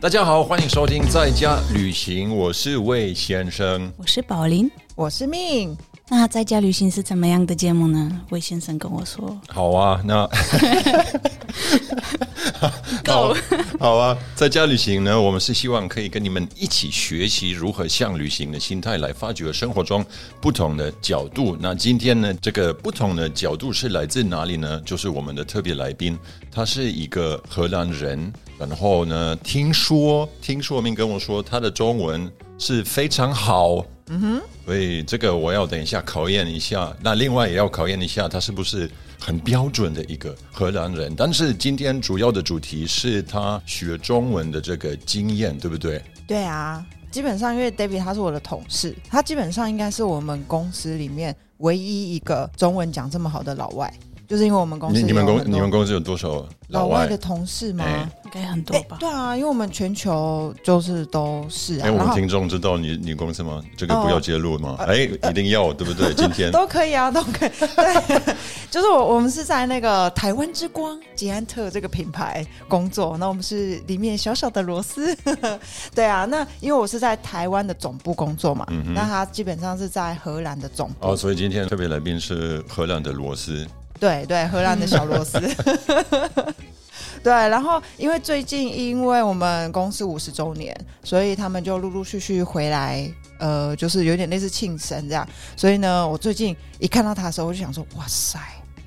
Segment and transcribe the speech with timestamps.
[0.00, 3.92] 大家好，欢迎收听在家旅行，我是魏先生。
[3.98, 5.76] 我是宝林，我是命，
[6.08, 8.10] 那在家旅行是怎么样的节目呢？
[8.30, 10.26] 魏先生跟我说，好啊，那
[13.04, 13.36] 够
[13.78, 20.02] 好啊，在家旅行呢，我们是希望可以跟你们一起学习如何向旅行的心态来发掘生活中
[20.40, 21.58] 不同的角度。
[21.60, 24.80] 那今天呢，这个不同的角度是来自哪里呢？
[24.80, 26.18] 就是我们的特别来宾，
[26.50, 36.94] 他是一个荷兰人，然后呢，听说听说明跟我说他的中文是非常好，嗯哼，所以这个我要等一下考验一下。
[37.02, 41.14] 那另外也要考验一下他是不是很标准的一个荷兰人。
[41.16, 46.02] 但是今天主要的主题是他学中文的这个经验，对不对？
[46.26, 53.92] 对啊，基本上因为 David 他是我的同事，他基本上应该是我们公司里面唯一一个中文讲这么好的老外，
[54.30, 56.28] 就是因为我们公司你你们公有很多你们公司有多少
[56.68, 57.04] 老老外？
[57.08, 57.84] 的同事吗？
[57.84, 58.96] 哎应该很多哎吧？
[59.00, 63.60] 对啊，因为我们全球就是都是啊，哎，我们听众知道你你公司吗？
[63.76, 64.76] 这个哦不要揭露吗？
[64.86, 66.14] 哎，一定要，对不对？
[66.14, 67.50] 今天都可以啊，都可以。
[67.58, 68.36] 对，
[68.70, 75.12] 就是我我们是在那个台湾之光捷安特这个品牌工作，那我们是里面小小的螺丝。
[75.92, 81.08] 对啊，那因为我是在台湾的总部工作嘛，那他基本上是在荷兰的总部。
[81.08, 83.66] 哦，所以今天特别来宾是荷兰的罗斯。
[84.00, 85.38] 对对，荷兰的小螺丝。
[87.22, 93.06] 对，然后因为最近因为我们公司五十周年，所以他们就陆陆续续回来，
[93.38, 95.28] 呃，就是有点类似庆生这样。
[95.54, 98.38] 所以呢，我最近一看到他的时候，我就想说，哇塞，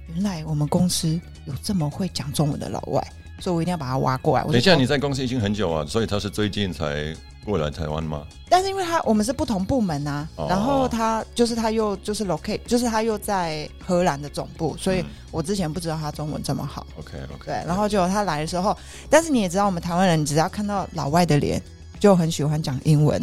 [0.07, 1.07] 原来我们公司
[1.45, 3.07] 有这么会讲中文的老外，
[3.43, 4.43] 所以我一定要把他挖过来。
[4.45, 7.13] 我等一下，你在公司已经很久啊，所以他是最近才
[7.43, 8.25] 过来台湾吗？
[8.47, 16.87] 但是因为他我们是不同部门啊，哦然后他就是他又就是 locate，就是他又在荷兰的总部，所以嗯我之前不知道他中文这么好。
[16.97, 18.77] OK OK，对，然后就他来的时候，
[19.09, 21.61] 但是你也知道，我们台湾人只要看到老外的脸，
[21.99, 23.21] 就很喜欢讲英文。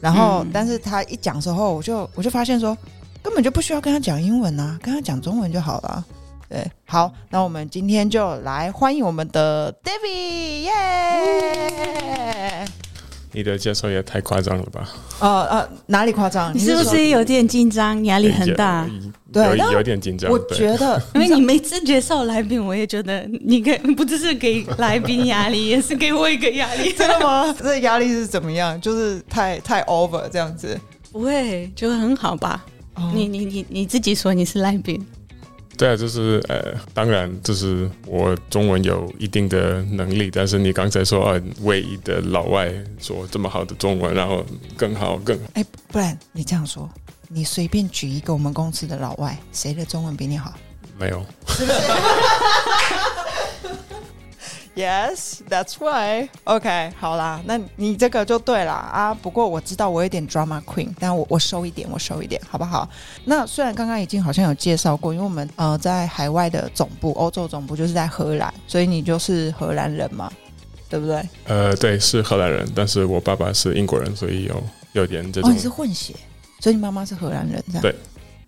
[0.00, 2.74] 然后，嗯但是他一讲之后，我就我就发现说，
[3.22, 6.02] 根本就不需要跟他讲英文啊，跟他讲中文就好了。
[6.48, 10.72] 对，好，那我们今天就来欢迎我们的 David，耶！
[13.32, 14.88] 你的介绍也太夸张了吧？
[15.20, 16.50] 呃呃，哪里夸张？
[16.54, 18.88] 你是不是有点紧张，压力很大？
[19.30, 20.30] 对有有点紧张。
[20.30, 26.90] 我觉得， 因为你每次介绍来宾，我也觉得你给不只是给来宾压力，也是给我一个压力。
[26.96, 27.54] 真的吗？
[27.58, 28.80] 这压力是怎么样？
[28.80, 30.80] 就是太太 over 这样子。
[31.12, 32.64] 不会，就很好吧？
[32.94, 35.06] 哦你你你你自己说你是来宾，
[35.78, 42.68] 对啊，就是呃，当然，就是我中文有一定的能力，但是你刚才说啊，唯一的老外
[43.00, 44.44] 说这么好的中文，然后
[44.76, 46.90] 更好更哎，不然你这样说，
[47.28, 50.52] 你随便举一个我们公司的老外，谁的中文比你好？
[50.98, 51.24] 没有。
[54.78, 56.28] ？Yes, that's why.
[56.44, 59.12] OK，好啦，那你这个就对啦啊。
[59.12, 62.88] 不过我知道我有点 drama queen，但我我收一点，我收一点，好不好？
[63.24, 70.30] 那虽然刚刚已经好像有介绍过，因为我们呃在海外的总部，欧洲总部就是在荷兰，所以你就是荷兰人嘛，
[70.88, 71.28] 对不对？
[71.46, 74.62] 呃，对，是荷兰人，但是我爸爸是英国人，所以有
[74.92, 76.14] 有点这种哦，你是混血，
[76.60, 77.92] 所以你妈妈是荷兰人，这样对。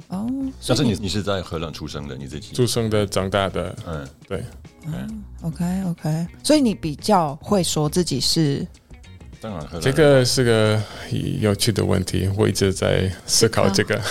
[0.08, 0.28] 哦，
[0.66, 2.52] 但是你你是在荷兰出生的，你自己。
[2.54, 4.44] 出生的、长大的，嗯，对，
[4.86, 8.66] 嗯 OK OK，所以你比较会说自己是
[9.40, 10.80] 当然荷兰这个是个
[11.40, 14.04] 有趣的问题，我一直在思考这个，啊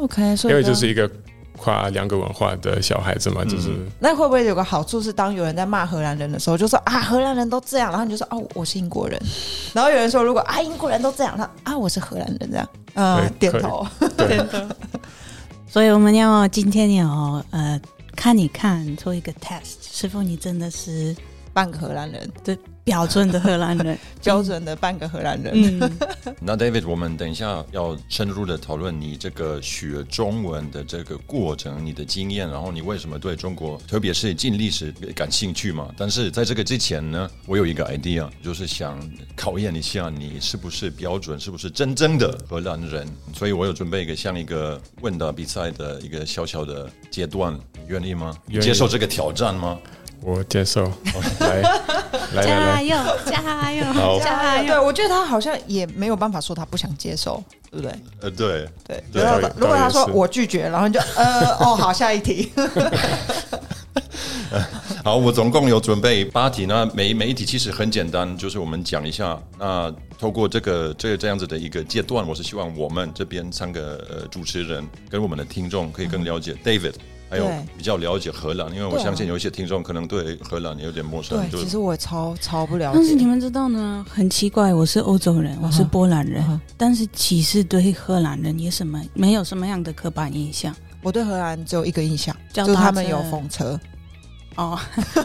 [0.00, 1.10] OK， 所以因为就是一个
[1.56, 3.70] 跨两个文化的小孩子嘛，就是。
[3.98, 9.20] 那会不会有个好处是，当有人在骂荷兰人的时候，就说啊荷兰人都这样，然后你就说哦我是英国人，
[9.72, 13.60] 然后有人说如果啊英国人都这样，他啊我是荷兰人这样，呃对可以。
[13.60, 13.86] 点头，
[14.18, 14.66] 对，
[15.66, 17.80] 所以我们要今天要呃
[18.14, 21.14] 看一看，做一个 test，师傅你真的是
[21.52, 22.30] 半个荷兰人，
[22.84, 23.98] 标准的荷兰人。
[24.22, 25.52] 标准的半个荷兰人。
[25.54, 25.90] 嗯，
[26.40, 35.88] 那 David，我们等一下要深入的讨论你这个学中文的这个过程，你的经验，然后你为什么对中国，特别是近历史感兴趣嘛？
[35.96, 38.98] 但是在这个之前呢，我有一个 idea，就是想
[39.36, 43.06] 考验一下你是不是标准，是不是真正的荷兰人。
[43.34, 48.34] 所以我有准备一个像一个问答比赛的一个小小的阶段，你愿意吗？
[48.48, 49.78] 愿意接受这个挑战吗？
[50.24, 50.90] 我接受。
[51.40, 51.60] 来
[52.34, 54.66] 来来来，加油，加油，好加油！
[54.66, 57.94] 对，我觉得他好像也没有办法说他不想接受，对不对？
[58.20, 62.50] 呃，对，对，对如果如果他说我拒绝，然后你就呃哦 好，下一题。
[65.04, 69.38] 好，我总共有准备八题，那每每一题其实很简单，就是我们讲一下。
[69.58, 76.94] 那透过这个这个这样子的一个阶段，我是希望我们这边三个呃主持人跟我们的听众可以更了解 David。
[77.28, 82.98] 还有比较了解荷兰，因为我相信有一些听众可能对荷兰有点陌生，对，其实我超超不了解。
[82.98, 83.14] 但是。
[83.14, 93.80] 你们知道呢，很奇怪，我是欧洲人，我是波兰人，但是其实对荷兰人也什么没有什么样的刻板印象，我对荷兰只有一个印象，就是他们有风车。
[94.56, 94.78] 哦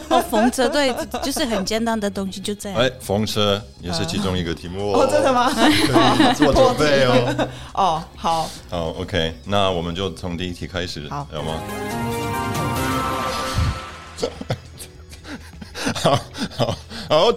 [0.08, 2.78] 哦， 风车对，就是很简单的东西，就这样。
[2.80, 5.32] 哎，风车也是其中一个题目哦，真的？
[5.32, 5.50] 吗？
[5.54, 7.48] 可以做准备哦。
[7.74, 11.60] 哦，好，好，OK，那我们就从第一题开始，好好吗？
[15.94, 16.18] 好
[16.56, 16.76] 好
[17.08, 17.32] 好，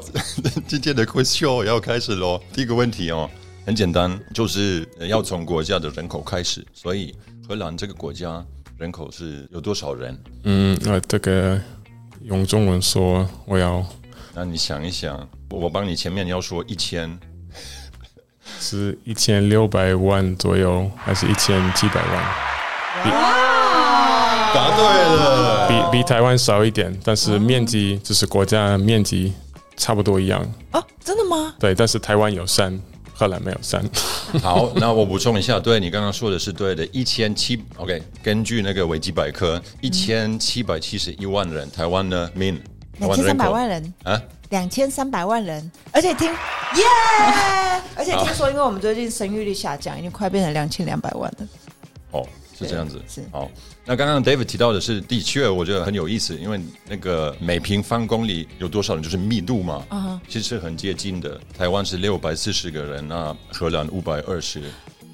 [0.67, 2.39] 今天的 quiz show 要开始喽。
[2.53, 3.29] 第一个问题哦，
[3.65, 6.65] 很简单，就是要从国家的人口开始。
[6.73, 7.15] 所以
[7.47, 8.43] 荷兰这个国家
[8.77, 10.17] 人口是有多少人？
[10.43, 11.59] 嗯，那这个
[12.23, 13.85] 用中文说，我要
[14.33, 17.19] 那你想一想，我帮你前面要说一千，
[18.59, 22.23] 是一千六百万左右，还是一千七百万？
[24.53, 25.67] 答对了。
[25.67, 29.33] 比比台湾少一点，但是面积就是国家面积
[29.75, 30.41] 差不多一样。
[30.71, 31.53] 啊，真的吗？
[31.59, 32.79] 对，但是台湾有山，
[33.23, 33.83] 荷兰没有删。
[34.41, 42.57] 好，那我补充一下，对你刚刚说的是对的，一千七，OK，根据那个维基百科，一千七百七十一万人，台湾呢，min，
[42.99, 46.83] 台两千三百万人，啊，两千三百万人，而且听耶，
[47.95, 51.47] 而且听说，因为我们最近生育率下降，已经快变成两千两百万了。
[52.11, 52.27] 哦，
[52.57, 53.49] 是这样子，是好。
[53.85, 61.39] 那刚刚 David 提到的是，的确我觉得很有意思，因为那个每平方公里有多少人，就是密度嘛，啊其实很接近的。
[61.57, 64.61] 台湾是六百四十个人，那荷兰五百二十，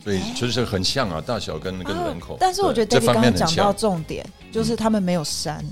[0.03, 2.35] 所以其实很像啊，大小跟跟人口。
[2.35, 3.73] 哦但是我觉得 David 刚刚讲到。
[3.73, 5.65] 重点，就是他们没有山，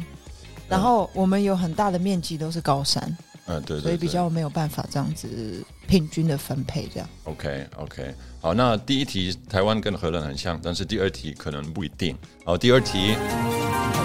[0.68, 3.16] 然后我们有很大的面积都是高山，
[3.48, 7.10] 嗯，对对所以比对较没有办法这样子平均的分配这样。
[7.24, 12.16] OK OK，好，那第一题台湾跟荷兰很像，但是第二题可能不一定。
[12.44, 13.16] 好，第二题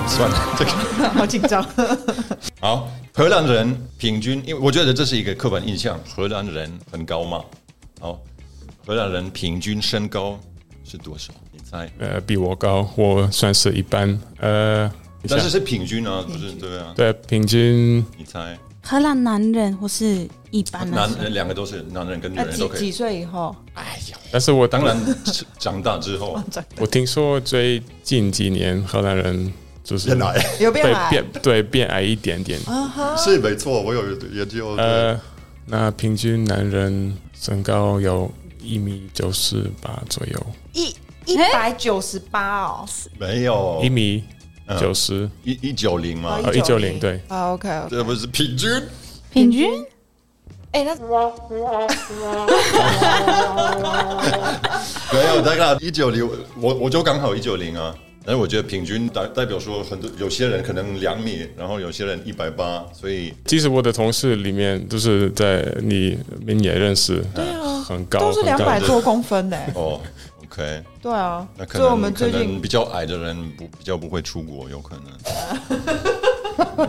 [0.09, 0.71] 算了， 这个
[1.11, 1.63] 好紧张。
[2.61, 7.45] 好，荷兰人平均，因为我觉得这是一个刻板印象，荷兰人很高嘛。
[8.01, 8.21] 好，
[8.87, 10.39] 荷兰人平均身高
[10.85, 11.33] 是多少？
[11.51, 11.91] 你猜？
[11.99, 14.17] 呃，比我高，我算是一般。
[14.39, 14.89] 呃，
[15.29, 16.93] 但是是平均啊，不是对啊？
[16.95, 18.57] 对平均你猜？
[18.85, 22.81] 荷兰男人或是一般男人两个都是男人跟女人都可以。
[22.81, 23.55] 几岁以后？
[23.75, 24.97] 哎呀，但是我当然
[25.59, 26.39] 长大之后
[26.79, 29.53] 我听说最近几年荷兰人
[29.85, 31.11] 就是变矮，有变矮？
[31.11, 32.61] 变对变矮一点点。
[33.17, 34.03] 是没错，我有
[34.33, 34.71] 研究。
[34.77, 35.19] 呃，
[35.67, 38.31] 那平均男人身高有
[38.61, 40.95] 一米九十八左右，一
[41.25, 42.89] 一百九十八哦，
[43.19, 44.42] 没有一米嗯
[44.79, 45.29] 九十。
[45.45, 48.71] 一一九零嘛，哦190对啊，OK 这不是平均。
[49.31, 49.71] 平均
[50.73, 50.95] 哎，那
[55.13, 56.27] 没有，大概一九零，
[56.61, 57.95] 我我就刚好一九零啊。
[58.25, 66.17] 但是我觉得平均代代表说很多有些人可能两米，然后有些人一百八，所以其实我的同事里面都是在你
[66.47, 69.59] 们也认识，对啊很高，都是两百多公分呢。
[69.75, 70.01] 哦
[70.53, 76.89] ，OK，对啊那，可能我们能可最近能比较矮的人不比较不会出国，有可能。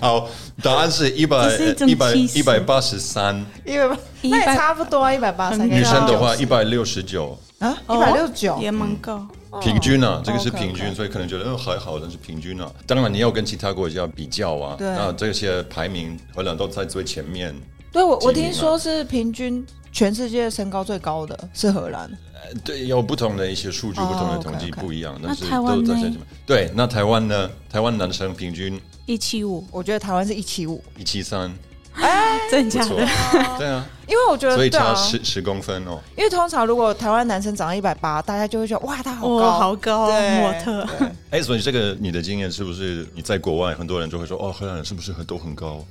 [0.00, 0.28] 好，
[0.62, 1.54] 答案是一百
[1.86, 5.68] 一百一百八十三，一百八，那也差不多啊，一百八十三。
[5.68, 9.26] 女生的话一百六十九，啊，一百六十九也蛮高。
[9.60, 12.70] 平均啊，这个是平均，所以可能觉得嗯还好，但是平均啊。
[12.86, 17.54] 当然你要跟其他国家比较啊，对那这些排名荷兰都在最前面。
[17.92, 25.94] 对我我听说是平均全世界身高最高的是荷兰，呃对，有不同的一些数据，哦不同的统计不一样，但是那台湾呢？
[25.94, 26.12] 都在。
[26.46, 27.50] 对，那台湾呢？
[27.70, 31.50] 台湾男生平均一七五，我觉得台湾是一七五，一七三，
[31.94, 32.08] 不 错
[32.50, 33.06] 真假的？，
[33.58, 35.98] 对啊，因为我觉得所以差十十公分哦。
[36.16, 40.40] 因为通常如果台湾男生长到一百八，大家就会觉得哇他好高，哦，好高，对。
[40.40, 40.86] 模特。
[40.98, 41.08] 对。
[41.30, 45.84] 哎，所以这个你的经验是不是你在国外很多人就会说哦，荷兰人是不是很都很高？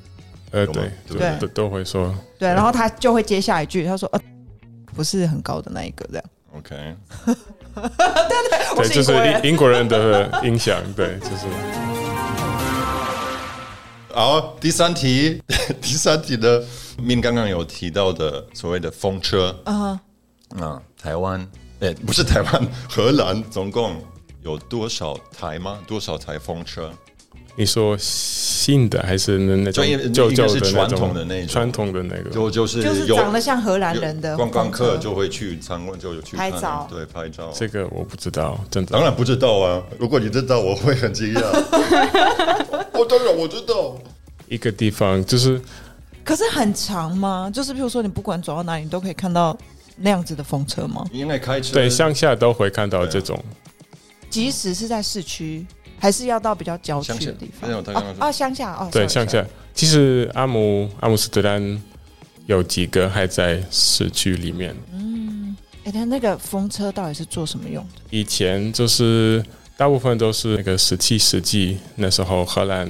[0.52, 4.20] 呃，对，对都都会说，对，然后他就会接下一句，他说呃
[4.96, 6.24] 不是很高的那一个这样。
[6.56, 6.96] OK，
[7.76, 9.44] 对对，就是是英国人。
[9.44, 11.46] 英英国人的影响，对，就是。
[14.14, 15.44] 好，第三题，
[15.80, 16.64] 第三题的
[16.98, 19.56] min 刚刚有提到的所谓的风车。
[19.66, 20.00] 嗯，
[20.60, 21.48] 啊，台湾，
[21.82, 24.02] 哎，不是台湾， 荷兰总共
[24.42, 25.78] 有多少台吗？
[25.86, 26.92] 多少台风车？
[27.60, 32.30] 你说新的还是那那种就应旧应该是旧的那种传统的那种传统的那个？
[32.30, 37.52] 就就是就是长得像荷兰人的观光客就会去参观，就有去拍照对，拍照。
[37.56, 38.92] 这个我不知道，真的。
[38.92, 41.42] 当然不知道啊，如果你知道，我会很惊讶。
[42.94, 43.98] 我 当然我知道。
[44.48, 45.60] 一个地方就是
[46.24, 47.50] 可是很长吗？
[47.52, 49.58] 就是比如说你不管走到哪里，你都可以看到
[49.96, 51.04] 那样子的风车吗？
[51.12, 53.44] 应该开车对乡下都会看到这种，
[54.30, 55.66] 即使是在市区，
[56.00, 57.76] 还是要到比较郊区的地方没？
[57.76, 59.46] 有他刚刚说哦，乡下哦，对，乡下。
[59.74, 61.82] 其实阿姆阿姆斯特丹
[62.46, 64.76] 有几个还在市区里面。
[64.94, 68.02] 嗯哎，他那个风车到底是做什么用的？
[68.10, 69.44] 以前就是
[69.78, 72.90] 大部分都是那个十七世纪那时候，荷兰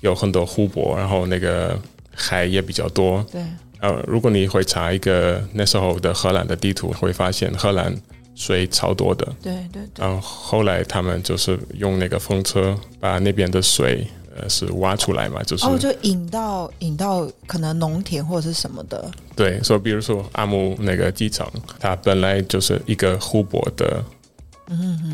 [0.00, 1.78] 有很多湖泊，然后那个
[2.14, 3.22] 海也比较多。
[3.30, 3.42] 对，
[3.80, 7.94] 呃，如果你会查一个那时候的荷兰的地图，会发现荷兰
[8.34, 9.26] 水超多的。
[9.42, 24.02] 对对对，然后后来他们就是用那个风车把那边的水呃是挖出来嘛，就是、哦，就引到引到可能农田或者是什么的，对，所以比如说阿姆那个机场，它本来就是一个湖泊的。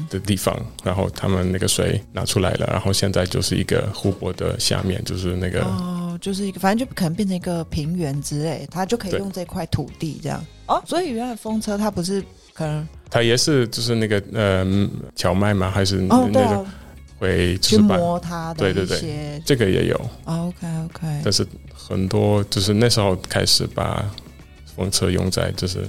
[0.08, 10.40] 的地方，然后他们那个水拿出来了，然后现在就是一个湖泊的下面，就是那个、哦，就是一个，反正就可能变成一个平原之类，它就可以用这块土地这样。
[10.68, 12.26] 哦，所以原来风车它不是可
[12.66, 14.66] 能它也是就是那个呃
[15.14, 15.70] 荞麦吗？
[15.70, 16.74] 还是哦，对那种啊，
[17.18, 19.42] 会就去是把摸它的对对对。
[19.44, 24.04] 这个也有，哦 OK OK，但是很多就是那时候开始把
[24.76, 25.86] 风车用在就是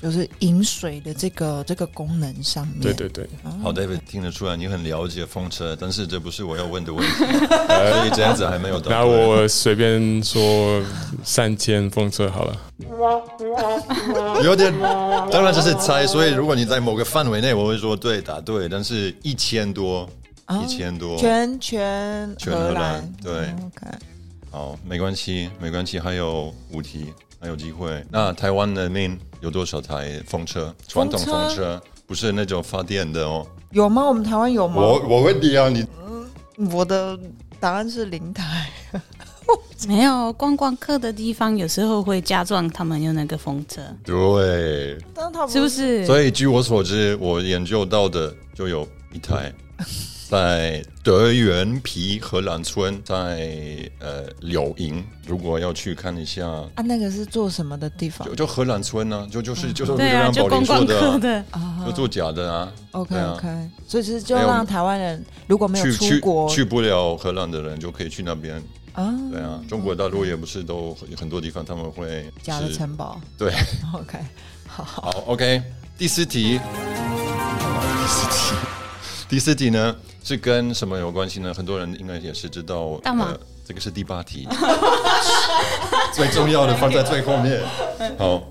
[0.00, 2.80] 就是饮水的这个这个功能上面。
[2.80, 8.90] 对对对，哦好，David 听得出来你很了解风车，但是这不是我要问的问题， 所以这样子还没有到。
[8.90, 10.82] 那我随便说
[11.24, 12.56] 三千风车好了，
[14.44, 14.72] 有点，
[15.30, 20.08] 当然这是猜，所以如果你在某个范围内，我会说对，答对，但是一千多，
[20.46, 23.32] 哦一千多，全全全荷兰兰对。
[23.32, 23.86] 哦 OK，
[24.50, 28.02] 好，没关系，没关系，还有五题，还有机会。
[28.10, 30.74] 那台湾的面有多少台风车？
[30.86, 33.46] 传统风车不是那种发电的哦。
[33.70, 34.06] 有吗？
[34.06, 34.76] 我们台湾有吗？
[34.76, 35.86] 我我问你啊，你
[36.70, 37.18] 我的
[37.60, 38.70] 答案是零台。
[39.88, 45.66] 没有观光客的地方，有时候会加装他们用那个风车，对，但是它是不？
[45.66, 46.04] 是？
[46.04, 49.50] 所以据我所知，我研究到的就有一台。
[50.28, 62.70] 在德元皮荷兰村，在呃柳营，如果要去看一下，啊，那个是做什么的地方就就荷兰村呢、就就是就是对啊，让就观光宝林说的啊、客的，啊就做假的啊。
[62.90, 68.62] ？OK 对啊 OK，所以是就让台湾人如果没有去去出国去不了荷兰的人就可以去那边。
[68.92, 73.18] 啊，对啊，中国大陆也不是都很很多地方他们会假的城堡。
[73.38, 73.50] 对。
[73.94, 74.18] OK，
[74.66, 75.62] 好好好，OK，
[75.96, 78.54] 第四题，第四题，
[79.26, 81.52] 第四题呢是跟什么有关系呢？
[81.54, 82.76] 很多人应该也是知道。
[82.76, 84.48] 呃大马这个是第八题，
[86.14, 87.62] 最重要的放在最后面。
[88.18, 88.42] 好，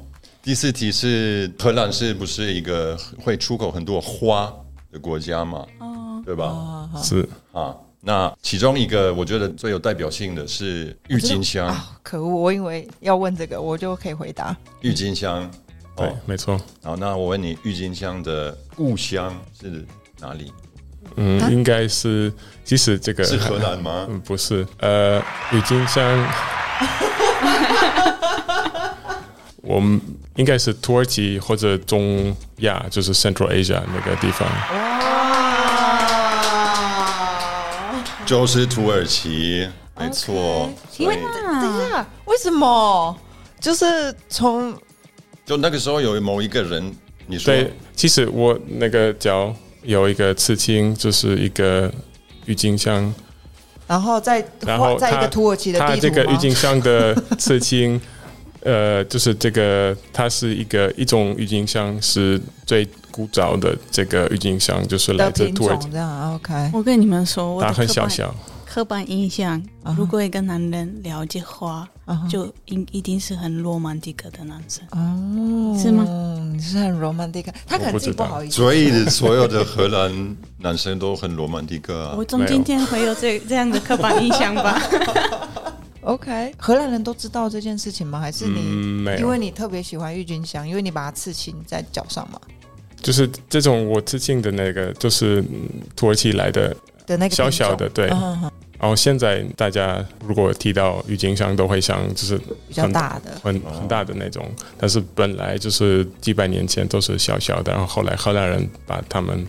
[0.43, 4.53] 第四题是荷兰是不是一个会出口很多花
[4.91, 5.65] 的国家嘛？
[6.23, 6.87] 对吧？
[7.01, 12.27] 是啊，那其中一个我觉得最有代表性的是郁金香，啊，可恶！
[12.27, 14.55] 我以为要问这个，我就可以回答。
[14.81, 15.49] 郁金香。
[15.95, 16.61] 对，哦，没错。
[16.83, 19.83] 好，那我问你，郁金香的故乡是
[20.19, 20.53] 哪里？
[21.17, 22.31] 嗯，应该是，
[22.63, 24.05] 其实这个是荷兰吗？
[24.09, 25.21] 嗯，不是，呃，
[25.51, 26.03] 郁金香，
[29.61, 29.99] 我们
[30.35, 34.47] 应该是土耳其或者中亚，就是 Central Asia 那个地方。
[38.25, 40.69] 就是土耳其，没错。
[40.97, 43.17] 因为等一下，为什么？
[43.59, 44.77] 就是从
[45.45, 46.95] 就那个时候有某一个人，
[47.25, 49.53] 你说对，其实我那个脚
[49.87, 51.89] 有一个刺青，就是一个
[52.45, 53.13] 郁金香，
[53.87, 57.99] 然后在然后在一个土耳其的它地图它这个郁金香的刺青，
[58.63, 68.35] 呃， 就是这个，它是一个一种郁金香，是最古早的这个郁金香，就是来自土耳其，这样，OK，我跟你们说，我它很小小，
[68.77, 69.59] 刻板印象
[69.95, 71.89] 如果一个男人了解花，
[72.29, 74.85] 就一一定是很罗曼蒂克的男生。
[74.91, 76.05] 哦，是吗？
[76.61, 78.55] 是很 romantic，他可能自己不好意思。
[78.55, 82.23] 所以 所有的荷兰男生都很罗曼蒂克啊我。
[82.23, 84.79] 总今天会有这这样的刻板印象吧？
[86.01, 88.19] OK，荷兰人都知道这件事情吗？
[88.19, 92.39] 还是你、嗯，因为，你特别喜欢郁金香，因为你把它刺青在脚上嘛
[93.01, 98.07] 就是这种我刺青的那个，就是嗯土耳其来的，的那个小小的，对。
[98.79, 103.31] 然后现在大家如果提到郁金香，都会想就是比较大的。
[103.43, 109.45] 很很大的那种，但是本来就是几百年前都是小小的，然后后来荷兰人把它们，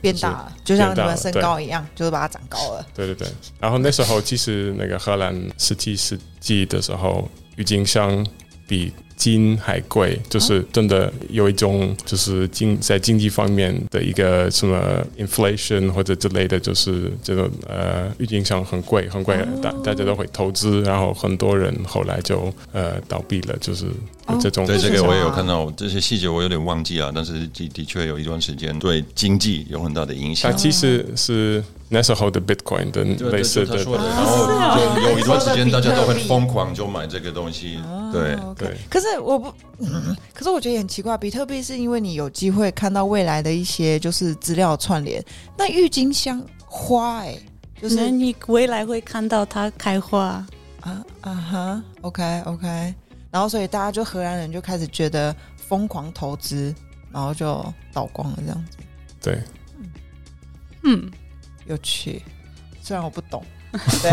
[0.00, 2.86] 变大了，就像你们身高一样，就是把它长高了。
[2.94, 8.26] 对 对对，然后那时候其实那个荷兰十七世纪的时候，郁金香
[8.66, 14.80] 比金还贵，就是真的有一种就是经在经济方面的一个什么
[15.18, 23.84] inflation 或者之类的，就是这种呃郁金香很贵很贵，大大家都会投资，然后很多人后来就呃倒闭了，就是
[24.30, 24.64] 有这种。
[24.64, 30.50] 对这个我也有看到，这些细节我有点忘记啊，但是的的确有一段时间对经济有很大的影响。
[30.50, 30.56] 它。
[30.56, 34.46] 其实是那时候的 Bitcoin 的对类似的就他说的，然后
[34.96, 37.78] 就有一段时间大家都很疯狂，就买这个东西。
[38.12, 38.76] 对，对。
[38.88, 45.24] 可是我不，嗯 可是我觉得也很奇怪，比特币是因为你有机会看到未来的一些就是资料串联，
[45.56, 47.36] 那郁金香花哎、
[47.80, 50.46] 就是你未来会看到它开花。
[50.80, 52.94] 啊啊哈，OK OK，
[53.30, 56.74] 然后所以大家就荷兰人就开始觉得疯狂投资，
[57.12, 57.62] 然后就
[57.92, 58.78] 倒光了这样子，
[59.20, 59.42] 对。
[60.82, 61.10] 嗯，
[61.66, 62.22] 有趣。
[62.82, 63.44] 虽然我不懂，
[64.02, 64.10] 对，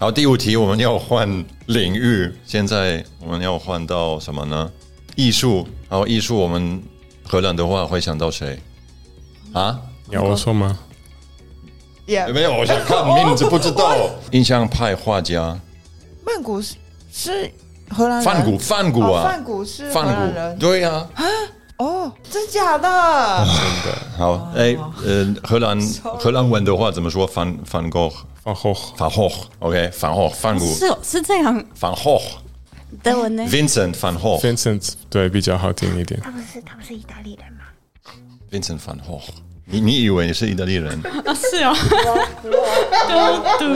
[0.00, 1.28] 好，第五题我们要换
[1.66, 4.70] 领域，现在我们要换到什么呢？
[5.16, 5.66] 艺术。
[5.90, 6.80] 然后艺术，我们
[7.24, 8.60] 荷兰的话会想到谁？
[9.52, 9.76] 啊？
[10.06, 10.78] 你要我说吗？
[12.06, 13.92] 也、没有，我想看名字，不知道。
[14.30, 15.58] 印象派画家
[16.24, 16.76] 曼谷是
[17.10, 17.50] 是
[17.90, 21.08] 荷兰人，梵谷，梵谷哦啊，梵谷是荷梵谷，人对呀、
[21.78, 23.44] 哦，真假的？
[23.44, 25.76] 真的好，哎，呃，荷兰
[26.20, 27.26] 荷兰文的话怎么说？
[27.26, 28.08] 梵梵高，
[28.42, 32.20] 放后梵霍，OK，梵霍，梵谷，是哦，是这样梵霍
[33.02, 36.18] 德文呢？，Vincent 梵霍 Vincent 对比较好听一点。
[36.20, 37.64] 他不是他不是意大利人吗
[38.50, 39.20] ？，Vincent 梵霍。
[39.70, 40.98] 你你以为你是意大利人？
[41.26, 41.76] 啊， 是哦。
[42.42, 42.48] 嘟
[43.58, 43.74] 嘟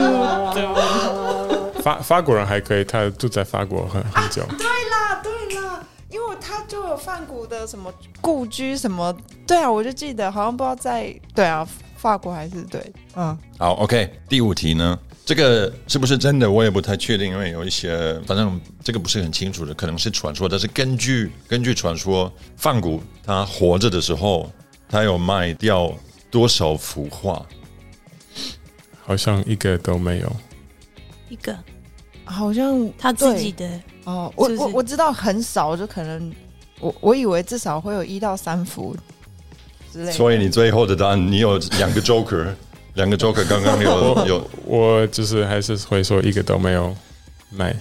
[1.75, 1.81] 嘟。
[1.83, 4.43] 法法国人还可以，他住在法国很很久。
[4.57, 5.79] 对啦，对啦，
[6.09, 9.15] 因为他就有梵谷的什么故居什么，
[9.45, 11.67] 对啊，我就记得好像不知道在对啊，
[12.03, 14.99] 法国还是对，嗯，好，OK，第五题呢？
[15.23, 16.51] 这个是不是真的？
[16.51, 20.49] 我也不太确定，因为有一些，反正这个不是很清楚的，可能是传说。
[20.49, 24.51] 但是根据根据传说，梵谷他活着的时候，
[24.89, 25.93] 他有卖掉
[26.29, 27.41] 多少幅画？
[29.01, 30.29] 好像一个都没有。
[31.29, 31.57] 一个
[32.25, 36.33] 好像他自己的，哦，我我我知道很少，就可能
[36.81, 38.93] 我我以为至少会有一到三幅
[39.93, 42.47] 之类的，所以你最后的答案，你有两个 Joker，
[42.95, 44.49] 两个 Joker 刚刚有 有。
[44.65, 46.95] 我就是还是会说一个都没有
[47.51, 47.75] 买。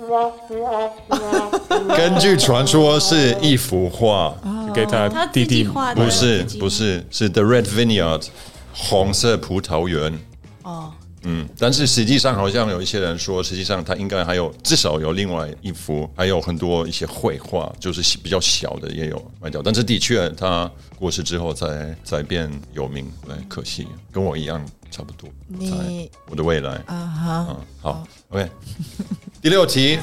[1.96, 4.34] 根据传说是一幅画，
[4.74, 8.26] 给他他弟弟画的，不是不是是 The Red Vineyard
[8.72, 10.18] 红色葡萄园。
[10.64, 19.60] 哦，嗯，但是实际上好像有一些人说，实际上他应该还有至少有另外一幅，还有很多一些绘画，就是比较小的也有卖掉。
[19.62, 25.28] 但是的确，他过世之后才才变有名，对，可惜跟我一样差不多。
[25.46, 28.48] 你我的未来，啊哈，嗯，好，OK。
[29.42, 29.98] 第六题，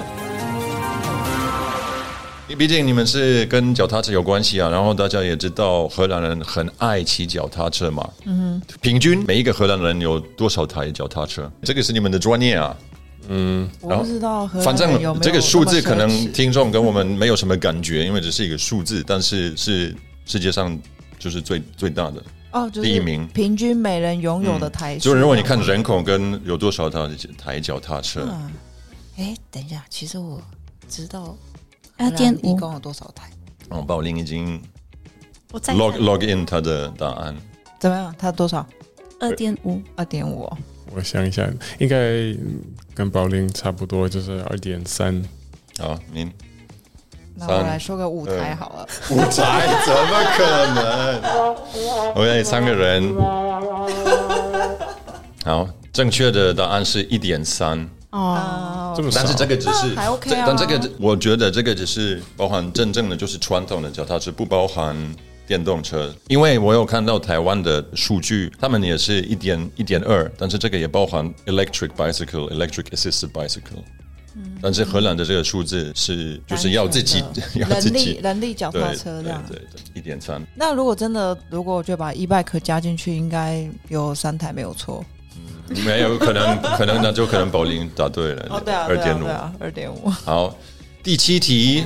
[2.55, 11.51] 毕竟你们是跟脚踏车有关系啊，然后大家也知道荷兰人很爱骑脚踏车嘛，嗯，平均每一个荷兰人有多少台脚踏车？
[11.63, 12.77] 这个是你们的专业啊，
[13.27, 13.69] 嗯。
[13.81, 20.77] 我不知道荷兰反正人有没有这个数字可能听众跟我们没有什么感觉，因为只是一个数字，但是是世界上
[21.19, 22.23] 就是最最大的。
[22.53, 23.27] 哦，就是第一名。
[23.27, 28.51] 平均每人拥有的台数，就是如果你看人口跟有多少台台脚踏车，嗯，
[29.17, 30.41] 哎，等一下，其实我
[30.87, 31.37] 知道
[31.97, 33.29] 二点五，一共有多少台？
[33.69, 34.61] 哦，宝林已经
[35.51, 37.35] 我再 log log in 他的答案。
[37.79, 38.15] 怎么样？
[38.17, 38.65] 它多少？
[39.19, 40.51] 二点五，二点五。
[40.95, 41.47] 我想一下，
[41.79, 41.97] 应该
[42.93, 45.21] 跟宝林差不多，就是二点三。
[45.79, 46.31] 好，您
[47.35, 48.87] 那我来说个舞台好了。
[49.11, 51.21] 舞台 怎么可能
[52.15, 53.13] ？OK，三个人。
[55.45, 64.95] 好，正确的答案是一点三，哦，哦这么但是这个只是那还 OK 这啊但这个我觉得这个只是包含真正的就是传统的脚踏车，不包含
[65.45, 66.13] 电动车。
[66.27, 73.83] 因为我有看到台湾的数据，他们也是一点一点二，但是这个也包含 electric bicycle、electric assisted bicycle。
[74.61, 77.23] 但是荷兰的这个数字是就是要自己
[77.55, 79.43] 要自人力己人力脚踏车这样。
[79.47, 80.39] 对对对，一点三。
[80.55, 85.03] 那如果真的，如果我就把 e bike 加进去，应该有三台没有错。
[85.85, 88.45] 没有可能，可能那就可能宝林答对了。
[88.49, 89.27] 哦，对啊，对啊二点五
[89.59, 90.09] 二点五。
[90.09, 90.55] 好，
[91.03, 91.83] 第七题，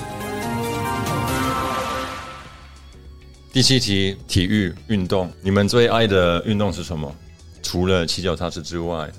[3.51, 7.13] 第七题，体育运动，你们最爱的运动是什么？
[7.63, 9.09] 除了骑脚踏车之外，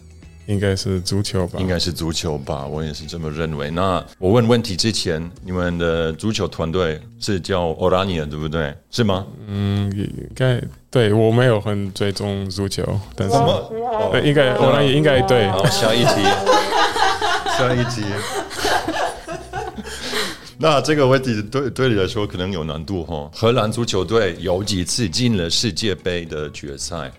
[0.47, 1.59] 应该是足球吧？
[1.61, 2.67] 应该是足球吧？
[2.67, 3.71] 我也是这么认为。
[3.71, 8.75] 那我问问题之前，你们的足球团队是叫 Orania 对不对？
[8.91, 9.27] 是吗？
[9.47, 14.11] 嗯，应该对我没有很追踪足球，但是什么？
[14.13, 15.49] 对应该我那也应该对。
[15.49, 16.23] 好，下一题。
[17.57, 18.03] 下一题。
[20.59, 23.31] 那这个问题对对你来说可能有难度哈。
[23.35, 27.11] 荷兰足球队有几次进了世界杯的决赛？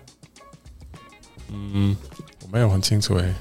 [1.50, 1.56] 我
[2.54, 3.34] 没有很清楚诶。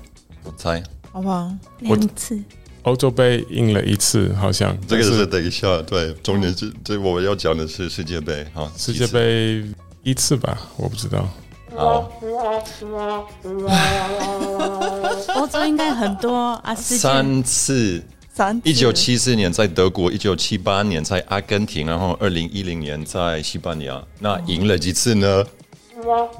[0.43, 1.47] 我猜好不好？
[1.81, 2.41] 两次，
[2.81, 9.63] 欧洲杯赢了一次，好像这个是等一下，对，重点是这我要讲的是世界杯哈，世界杯
[10.01, 11.29] 一次吧，我不知道。
[11.75, 12.11] 好，
[15.35, 18.01] 欧洲应该很多啊，三次。
[18.35, 24.03] 三一九七四年在德国，一九七八年在阿根廷，然后二零一零年在西班牙。
[24.17, 25.45] 那赢了几次呢？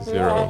[0.04, 0.50] Zero，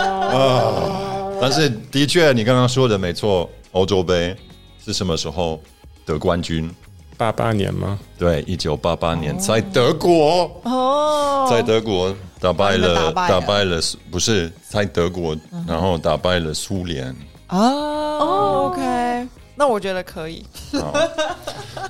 [0.00, 4.36] 啊但是的确，你刚刚说的没错，欧洲杯
[4.84, 5.60] 是什么时候
[6.04, 6.72] 得冠军？
[7.16, 7.98] 八八年吗？
[8.18, 17.14] 对，一九八八年在德国，哦，在德国打败了打败了，不是在德国，然后打败了苏联。
[17.48, 20.44] 哦，OK，那我觉得可以。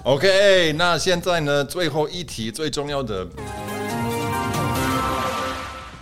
[0.02, 3.26] OK，那现在呢，最后一题最重要的，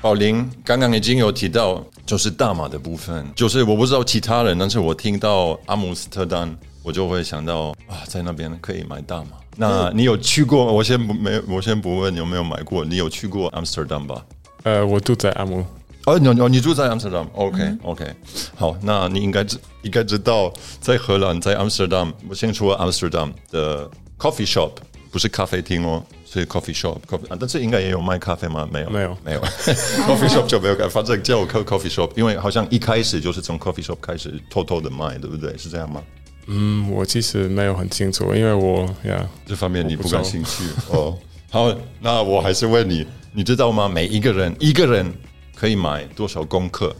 [0.02, 9.32] 宝林刚刚已经有提到，就是大马的部分，就是我不知道其他人，但是我听到阿姆斯特丹，我就会想到啊，在那边可以买大马。
[9.56, 10.72] 那你有去过？
[10.72, 14.24] 我先不没，我先不问有没有买过，你有去过阿姆斯特丹吧？
[14.62, 15.62] 呃，我住在阿姆，
[16.06, 17.26] 哦，你哦，你住在 Amsterdam。
[17.34, 18.14] OK OK，
[18.56, 24.70] 好，那你应该知应该知道，在荷兰，在 Amsterdam，我先说 Amsterdam 的 coffee shop
[25.10, 28.68] 不是咖啡厅哦，是 coffee shop coffee 啊，但是应该也有卖咖啡吗？
[28.72, 29.40] 没有，没有没有，
[30.06, 35.56] coffee shop 就没有，反正叫我 co coffee shop，因为好像一开始就是从 coffee shop 开始偷偷的卖，对不对？
[35.58, 36.02] 是这样吗？
[36.46, 41.16] 嗯，我其实没有很清楚，因为我呀，这方面你不感兴趣哦。
[41.50, 43.88] 好，那我还是问你，你知道吗？
[43.88, 45.12] 每一个人一个人
[45.56, 46.94] 可以买多少功课？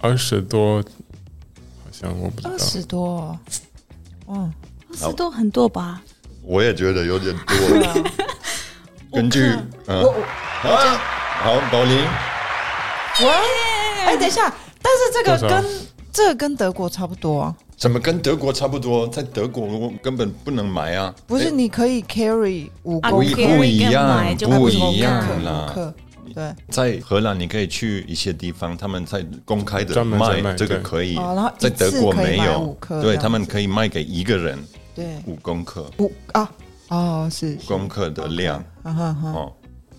[0.00, 2.50] 二十多，好像我不知道。
[2.52, 3.38] 二十多，
[4.26, 4.50] 哦，
[4.90, 6.02] 二十多很多吧？
[6.42, 8.02] 我也觉得有点多。
[9.12, 9.52] 根据
[9.86, 10.04] 嗯，
[10.62, 11.00] 啊，
[11.42, 11.98] 好，宝林，
[13.20, 13.28] 我
[14.06, 15.64] 哎，等一下，但是这个跟
[16.12, 19.08] 这个跟德国差不多啊，怎么跟德国差不多？
[19.08, 21.12] 在德国我根本不能买啊！
[21.26, 21.50] 不是？
[21.50, 23.32] 你可以 carry 五克，不一
[23.78, 25.92] 样不一样五啦。
[26.32, 31.16] 对，在荷兰，你可以去一些地方，他们在公开的卖这个可以。
[31.16, 32.76] 哦然后，在德国没有。
[33.02, 34.56] 对他们可以卖给一个人
[34.94, 36.50] 对，五公克，五啊，
[36.88, 38.62] 哦，是，五公克的量。
[38.82, 39.52] 啊哈哈，哦。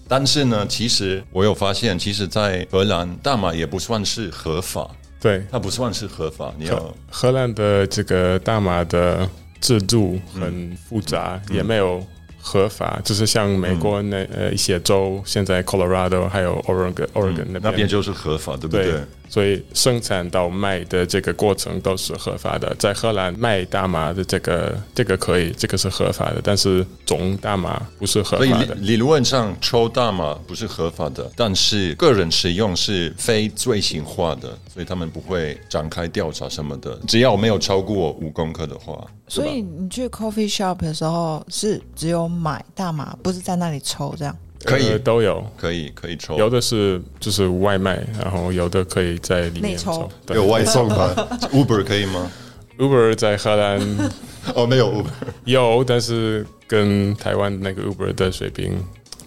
[0.07, 4.89] 但是呢，其实我有发现，其实，在荷兰大麻也不算是合法，
[5.21, 6.53] 对，它不算是合法。
[6.57, 9.29] 你要荷兰的这个大麻的
[9.61, 12.05] 制度很复杂，也没有
[12.41, 18.85] 合法，就是像美国那、呃一些州，现在 Colorado 还有 Oregon Oregon 那边，那边就是合法，对不对？
[18.85, 22.75] 对，所以生产到卖的这个过程都是合法的。
[22.79, 28.75] 在荷兰卖大麻的这个这个可以，这个是合法的，但是种大麻不是合所以法的。
[28.75, 36.99] 理理论上抽大麻不是合法的，但是个人使用是非罪行化的，所以他们不会展开调查什么的。
[37.07, 44.37] 只要没有超过五公克的话，所以你去 coffee shop 的时候是只有买大麻，不是在那里抽这样。
[44.65, 51.15] 可以呃都有，可以可以抽，有的是就是外卖，然后有的可以在里面内抽有外送吗？
[51.53, 52.29] Uber 可以吗
[52.77, 53.79] ？Uber 在荷兰
[54.53, 55.05] 哦，没有 Uber。
[55.45, 58.77] 有，但是跟台湾那个 Uber 的水平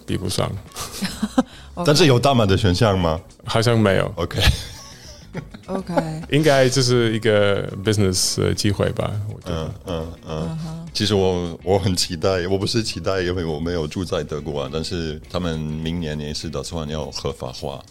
[0.05, 0.49] 比不上，
[1.83, 4.09] 但是有大麻的选项吗好像没有。
[4.15, 4.39] ？OK，
[5.67, 5.93] OK，
[6.31, 9.11] 应该这是一个 business 的机会吧？
[9.33, 9.73] 我觉得。
[9.85, 10.87] 嗯嗯嗯。
[10.93, 17.83] 其实我我很期待，我不是期待，因为我没有住在德国啊，但是他们明年也是打算要合法化。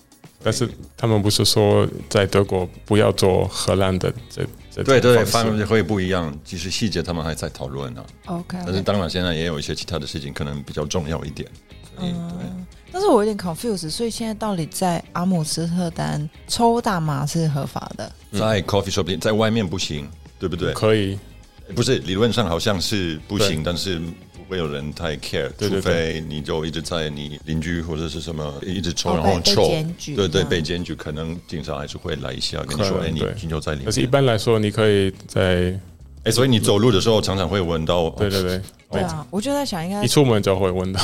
[0.42, 6.38] 但是他们不是说在德国不要做荷兰的这这对对，方式方式会不一样。
[6.44, 8.04] 其实细节他们还在讨论呢。
[8.26, 11.48] OK，但是当然，现在也有一些其他的事情可能比较重要一点。
[11.96, 12.46] 所以对。
[12.92, 18.12] 但是我有点 confused，所以现在到底在阿姆斯特丹抽大麻是合法的？
[18.32, 20.72] 在 coffee shop 里在外面不行，对不对？
[20.74, 21.18] 可以，
[21.74, 29.68] 不是理论上好像是不行，但是不会有人太 care，对对除非你就一直在你邻居或者是什么一直抽，哦然后抽
[30.14, 34.06] 对对，被检举，可能警察还是会来一下跟你说，哎，你可能对你就在里面但是一。
[34.06, 35.76] 般来说，你可以在
[36.24, 41.00] 哎，所以你走路的时候常常会闻到，对对对，对啊，我就在想，应该一出门就会闻到。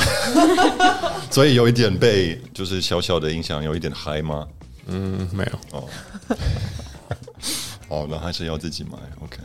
[1.29, 4.47] 所以有一点被就是小小的影响，有一点嗨吗？
[4.87, 5.79] 嗯，没有。
[5.79, 5.83] 哦，
[7.87, 8.97] 哦那还是要自己买。
[9.23, 9.37] OK，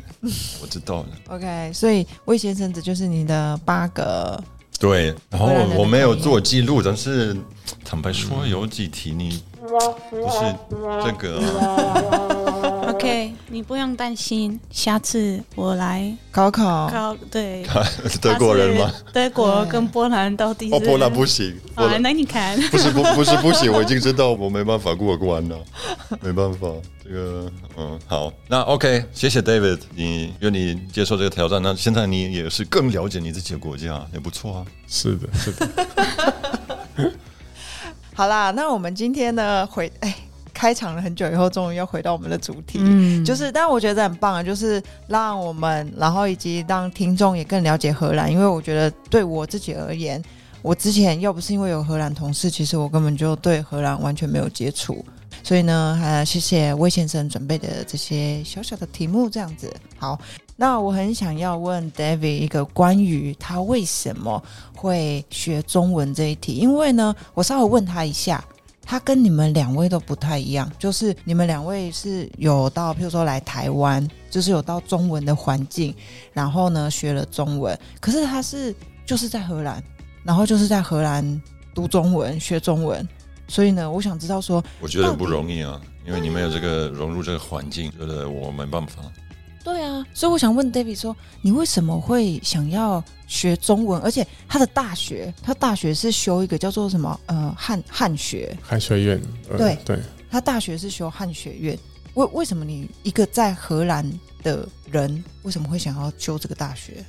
[0.62, 1.08] 我知道了。
[1.28, 4.42] OK，所以魏先生这就是你的八个
[4.80, 7.36] 对，然后我没有做记录，但是
[7.84, 10.54] 坦白说，有几题你不是
[11.04, 12.35] 这个啊、
[13.06, 17.16] OK 你不用担心，下次我来高考考。
[17.30, 17.64] 对，
[18.20, 18.92] 德国人吗？
[19.12, 20.70] 德国跟波兰到底？
[20.72, 21.56] 哦，波兰不行。
[21.74, 25.58] 啊，那你看，不是不 不是不行，我已经知道我没办法过关了，
[26.20, 26.68] 没办法。
[27.04, 31.62] 这个嗯，好，那 OK，谢谢 David，你愿意接受这个挑战。
[31.62, 34.66] 那现在你也是更了解你自己的国家，也不错啊。
[34.88, 35.68] 是的，是的。
[38.12, 40.12] 好啦，那我们今天呢，回哎，
[40.56, 50.22] 开场了很久以后，终于要回到我们的主题，嗯，就是，但我觉得很棒啊，就是让我们，然后以及让听众也更了解荷兰，因为我觉得对我自己而言，
[50.62, 55.04] 我之前要不是因为有荷兰同事，其实我根本就对荷兰完全没有接触。
[55.42, 59.70] 所以呢，呃，谢谢魏先生准备的这些小小的题目，这样子。
[59.98, 60.18] 好，
[60.56, 64.42] 那我很想要问 David 一个关于他为什么
[64.74, 68.42] 会学中文这一题，因为呢，我稍微问他一下，
[68.86, 75.92] 他跟你们两位都不太一样，就是你们两位是有到，譬如说来台湾，就是有到中文的环境，
[76.32, 78.72] 然后呢学了中文，可是他是
[79.04, 79.82] 就是在荷兰，
[80.22, 81.42] 然后就是在荷兰
[81.74, 83.06] 读中文学中文。
[83.48, 89.02] 所以呢，我想知道说，我觉得不容易啊，因为你没有这个融入这个环境，觉得我没办法。
[89.66, 94.00] 对啊，所以我想问 David 说，你为什么会想要学中文？
[94.00, 97.18] 而且他的大学，他大学是修一个叫做什么？
[97.26, 99.20] 呃，汉汉学，汉学院。
[99.58, 99.98] 对对，
[100.30, 101.76] 他大学是修汉学院。
[102.14, 104.08] 为为什么你一个在荷兰
[104.44, 107.04] 的人，为什么会想要修这个大学？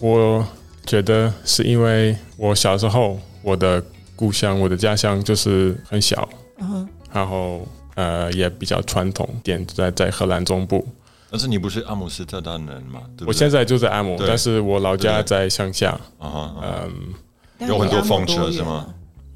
[0.00, 0.46] 我
[0.84, 3.82] 觉得是因为我小时候我的。
[4.18, 6.28] 故乡，我的家乡就是很小，
[7.12, 10.84] 然后呃也比较传统点，在在荷兰中部。
[11.30, 13.02] 但是你不是阿姆斯特丹人吗？
[13.26, 15.98] 我现在就在阿姆，但是我老家在乡下。
[16.20, 18.86] 嗯，有很多风车是吗？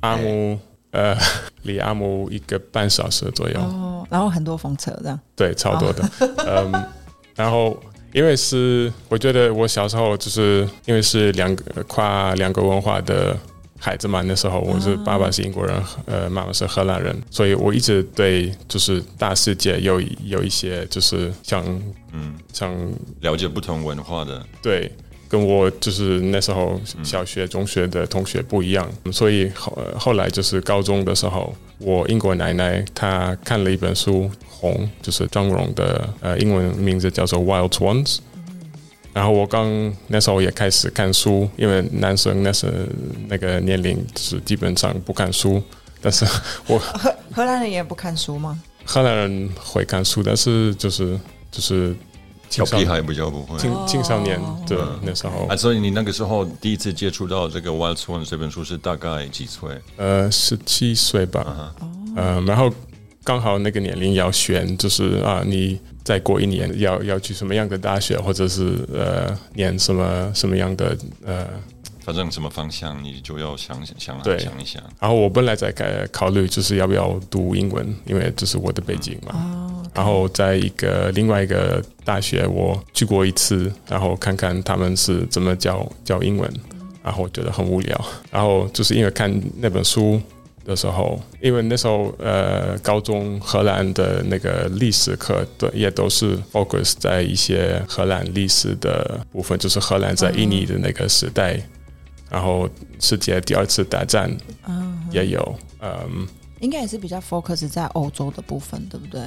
[0.00, 0.58] 阿姆
[0.90, 1.16] 呃，
[1.62, 3.60] 离阿姆一个半小时左右。
[3.60, 5.20] 哦，然后很多风车这样。
[5.36, 6.10] 对，超多的。
[6.46, 6.84] 嗯，
[7.34, 7.78] 然后
[8.12, 13.36] 因为是我觉得我小时候就是因为是两个跨两个文化的。
[13.84, 21.64] 孩子嘛，那时候我是爸爸是英国人，呃，妈妈是荷兰人，所以我一直对就是大世界有有一些就是想
[22.12, 22.34] 嗯。
[22.52, 22.70] 想
[23.22, 24.92] 了解不同文化的，对，
[25.26, 38.16] 跟我就是那时候小学中学的同学不一样，所以后后来就是高中的时候，我英国奶奶她看了一本书《红》，就是张荣的呃英文名字叫做《Wild Ones》。
[39.12, 42.88] 然后我刚那时候也开始看书，因为男生那时
[43.28, 45.62] 那个年龄是基本上不看书。
[46.04, 46.24] 但是
[46.66, 48.60] 我荷荷兰人也不看书吗？
[48.84, 51.16] 荷兰人会看书，但是就是
[51.50, 51.94] 就是
[52.50, 53.56] 小屁孩比较不会。
[53.56, 59.80] 青青少年对那时候啊，所以你那个时候第一次接触到这个《Wild Swan》这本书是大概几岁？
[59.96, 61.72] 呃，十七岁吧。
[62.16, 62.68] 嗯，然后
[63.24, 65.78] 刚好那个年龄要选，就是啊你。
[66.04, 71.46] 再过一年要要去什么样的大学，或者是呃念什么什么样的呃，
[72.04, 74.82] 反正什么方向你就要想想想想一想。
[74.98, 79.32] 然后我本来在考考虑就是要不要读英文，因为这是我的背景嘛。
[79.32, 79.86] 哦。
[79.94, 86.52] 然后在一个另外一个大学我去过一次，然后看看他们是怎么教教英文，
[87.00, 88.04] 然后觉得很无聊。
[88.28, 90.20] 然后就是因为看那本书。
[90.64, 101.60] 的时候，因为那时候呃，高中荷兰的那个历史课的也都是 focus 在一些荷兰历史的部分，就是荷兰在印尼的那个时代，
[102.30, 102.68] 然后
[103.00, 104.30] 世界第二次大战
[105.10, 106.26] 也有，嗯，
[106.60, 109.22] 应该也是比较 focus 在欧洲的部分，对不对？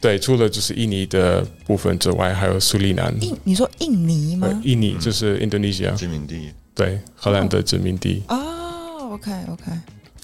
[0.00, 3.12] 对，除了就是印尼的部分之外，还有苏里南。
[3.20, 4.48] 印，你说印尼吗？
[4.62, 8.22] 印尼就是 Indonesia 殖民地，对，荷兰的殖民地。
[8.28, 9.72] 哦，OK，OK。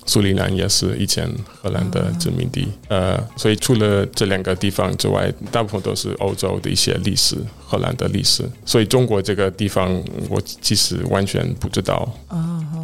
[0.06, 1.28] 苏里南也是以前
[1.62, 8.44] 荷兰的殖民地，呃，所以除了这两个地方之外，大部分都是欧洲的一些历史，荷兰的历史。
[8.66, 12.08] 所以中国这个地方，我其实完全不知道。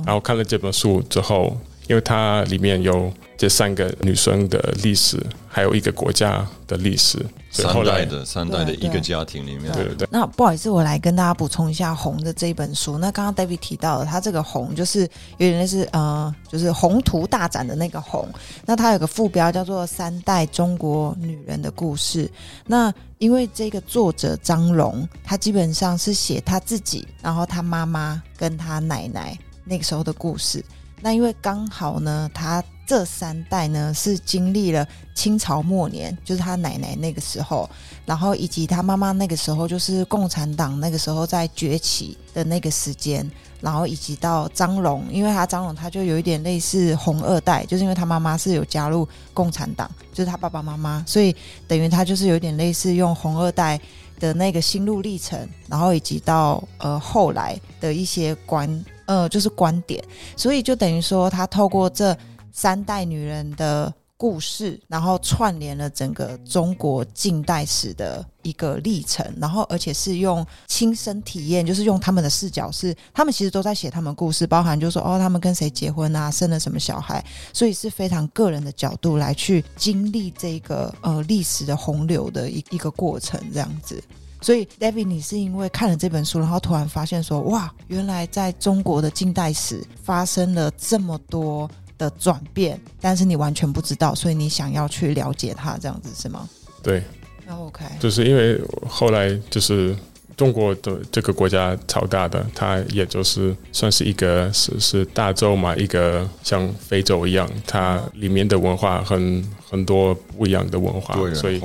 [0.07, 1.57] 然后看了这本书之后，
[1.89, 7.25] 因为它里面有这三个女生的历史，还有一个国家的历史。
[7.51, 10.09] 三代的三代的一个家庭里面，对对对。
[10.13, 12.99] 那不好意思，我来跟大家补充一下《红》的这一本书。
[12.99, 15.01] 那刚刚 David 提到了，他这个“红”就是
[15.39, 18.29] 有点类似呃，就是宏图大展的那个“红”。
[18.67, 22.27] 那它有个副标叫做《三代中国女人的故事》。
[22.67, 30.63] 那因为这个作者张龙，他基本上是写他自己，然后他妈妈跟他奶奶那个时候的故事。
[31.01, 32.63] 那因为刚好呢，他。
[32.91, 37.71] 这三代呢是经历了清朝末年，就是他奶奶那个时候，
[38.05, 43.25] 然后以及他妈妈那个时候，就是共产党那个时候在崛起的那个时间，
[43.61, 51.33] 然后以及到张龙，因为他张龙他就有一点类似红二代，就是因为他妈妈是有加入共产党，就是他爸爸妈妈，所以
[51.69, 53.81] 等于他就是有点类似用红二代
[54.19, 60.03] 的那个心路历程，然后以及到呃后来的一些观呃就是观点，
[60.37, 62.17] 所以就等于说他透过这
[62.53, 63.93] 三代女人的。
[64.21, 84.05] 故事，然后串联了整个中国近代史的一个历程，然后而且是用亲身体验，就是用他们的视角，是他们其实都在写他们故事，包含就说哦，他们跟谁结婚啊，生了什么小孩，所以是非常个人的角度来去经历这个呃历史的洪流的一一个过程，这样子。
[84.43, 91.71] 所以，David，你是因为看了这本书，然后突然发现说，哇，原来在中国的近代史发生了这么多。
[92.01, 96.49] 的转变，但是你完全不知道，所以你想要去了解它，这样子是吗？
[96.83, 97.03] 对，
[97.47, 98.59] 那 OK，就是因为
[98.89, 99.95] 后来就是
[100.35, 111.61] 中国的这个国家超大的，它也就是算是一个是是大洲嘛，一个像非洲一样，它里面的文化很很多不一样的文化，所以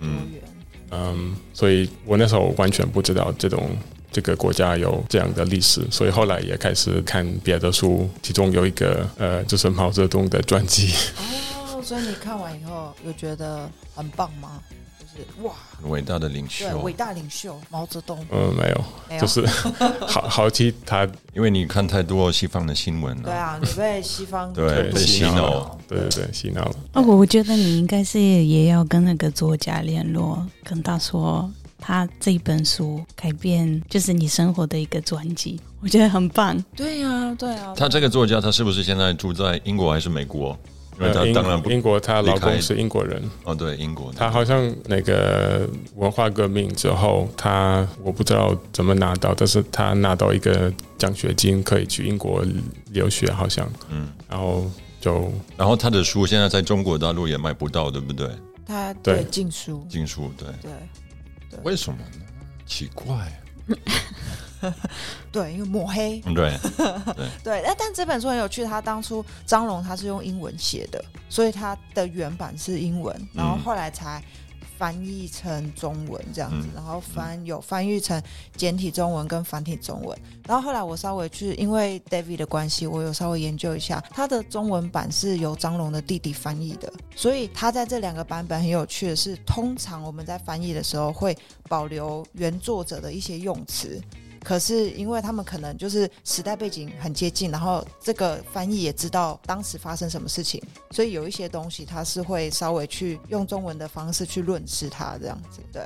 [0.00, 0.32] 嗯
[0.90, 3.68] 嗯，所以我那时候完全不知道这种。
[4.14, 10.94] 这个国家有这样的历史，所以后来也开始看别的书，其中有一个呃，就是毛泽东的传记。
[11.72, 14.60] 哦，所以你看完以后有觉得很棒吗？
[15.00, 15.52] 就是哇，
[15.88, 18.24] 伟大的领袖，伟大领袖毛泽东。
[18.30, 19.44] 嗯，没有，就是
[20.06, 23.22] 好好奇他， 因为你看太多西方的新闻了。
[23.24, 26.70] 对啊，你被西方对被洗脑，对对对，洗脑。
[26.92, 31.50] 哦，我觉得你应该是也要跟那个作家联络，跟他说。
[31.86, 36.58] 他这一本书改变就是你生活的一个专辑，我觉得很棒。
[36.74, 37.74] 对呀，对啊。
[37.76, 40.58] 他这个作家，他是不是现在住在英国还是美国？
[40.98, 43.22] 因为他当然不英国，他老公是英国人。
[43.44, 44.10] 哦，对，英国。
[44.14, 52.42] 他好像那个文化革命之后，他我不知道怎么拿到，但是他拿到一个奖学金，可以去英国
[52.92, 53.68] 留学，好像。
[53.90, 54.08] 嗯。
[54.26, 54.64] 然后
[55.02, 58.26] 就，然后他的书现在在中国大陆也买不到，对不对？
[58.64, 60.70] 他对禁书，禁书，对对。
[61.62, 62.26] 为什么呢？
[62.66, 63.30] 奇怪。
[65.30, 66.20] 对，因为抹黑。
[66.20, 74.22] 对对 对，但但这本书很有趣，他当初张龙他是用英文写的，所以他的原版是英文，然后后来才。
[74.76, 78.20] 翻译成中文这样子，然后翻有翻译成
[78.56, 91.36] 简体中文跟繁体中文，然后后来我稍微去，因为 David 的关系，我有稍微研究一下，他的中文版是由张龙的弟弟翻译的，所以他在这两个版本很有趣的是，通常我们在翻译的时候会
[91.68, 94.00] 保留原作者的一些用词。
[94.44, 105.82] 可是，因为他们可能就是时代背景很接近，然后这个翻译也知道当时发生什么事情，所以有一些东西他是会稍微去用中文的方式去论述它这样子，对。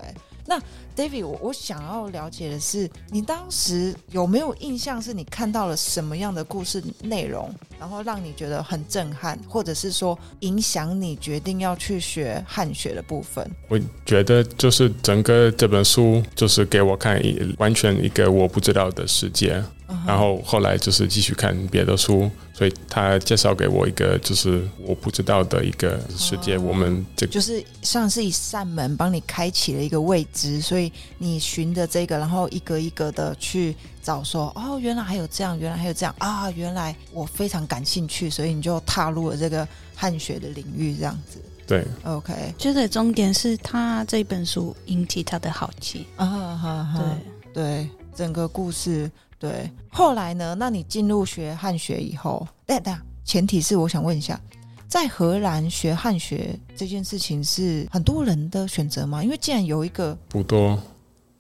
[0.48, 0.58] 那
[0.96, 13.46] David，我我想要了解的是，你当时有没有印象，是你看到了什么样的故事内容，然后让你觉得很震撼，或者是说影响你决定要去学汉学的部分？
[13.68, 19.62] 我觉得就是整个这本书就是给我看一完全一个我不知道的世界。
[20.06, 26.58] 然后后来就是继续看别的书，所以他介绍给我一个就是我不知道的一个世界。
[26.58, 41.42] 我们这就是像是一扇门，帮你开启了一个未知，所以你循着这个，然后一个一个的去找，说哦，原来还有这样，原来还有这样啊，原来我非常感兴趣，所以你就踏入了这个汉学的领域，这样子。
[41.66, 42.34] 对，OK。
[42.58, 47.18] 觉得重点是他这本书引起他的好奇啊，
[47.54, 49.10] 对对，整个故事。
[49.38, 50.56] 对，后来呢？
[50.58, 54.40] 那你进入学汉学以后，但但前提是我想问一下，
[54.88, 59.22] 在荷兰学汉学这件事情是很多人的选择吗？
[59.22, 60.76] 因为既然有一个不多，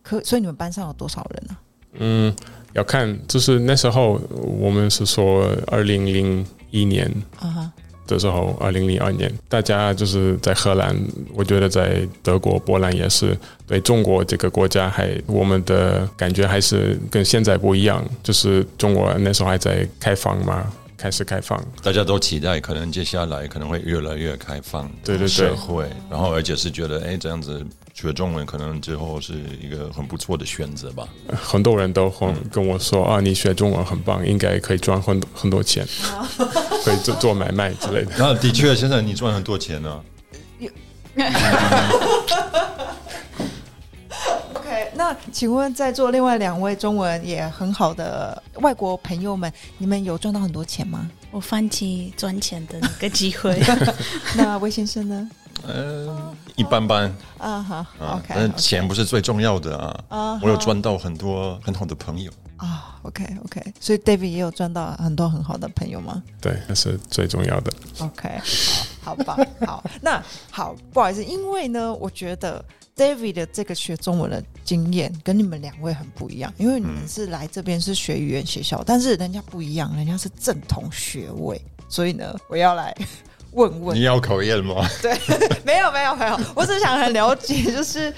[0.02, 1.56] 可所以你们班上有多少人呢？
[1.94, 2.36] 嗯，
[2.74, 7.72] 要看，就是那时候我们是说二零零一年啊哈。
[8.08, 10.96] 的时候，二零零二年，大家就是在荷兰，
[11.32, 18.04] 我觉得在德国、波兰也是对中国这个国家，还我们的感觉还是跟现在不一样。
[18.22, 20.66] 就是中国那时候还在开放嘛，
[20.98, 27.64] 开始开放，大家都期待可能接下来可能会越来越开放，对对对，社会，然后而且是觉得哎这样子。
[27.94, 31.08] 学中文可能之后是一个很不错的选择吧。
[31.34, 35.84] 很多人都会跟我说啊，你学中文很棒，应该可以赚很多很多钱，
[36.84, 38.12] 可以做做买卖之类的。
[38.16, 40.00] 然后的确，现在你赚很多钱呢。
[44.98, 51.08] 那请问在座另外两位中文也很好的外国朋友们，你们有赚到很多钱吗？
[51.30, 53.56] 我放弃赚钱的那个机会。
[54.36, 55.30] 那魏先生呢？
[55.68, 57.86] 嗯，一般般啊好
[58.16, 60.04] ，OK，但钱不是最重要的啊。
[60.08, 62.98] 啊，我有赚到很多很好的朋友啊。
[63.02, 67.72] OK OK，所以 David 也有赚到很多很好的朋友吗对，那是最重要的。
[68.00, 68.28] ？OK，
[69.00, 70.20] 好，好吧，好，那
[70.50, 72.64] 好，不好意思，因为呢，我觉得
[72.98, 82.92] David 的这个学中文的经验跟你们两位很不一样，因为你们嗯是来这边是学语言学校，但是人家不一样，人家是正统学位，所以呢，我要来
[83.52, 84.84] 问问你要考验吗？
[85.00, 85.16] 对
[85.64, 88.12] 没有没有没有，我只是想很了解，就是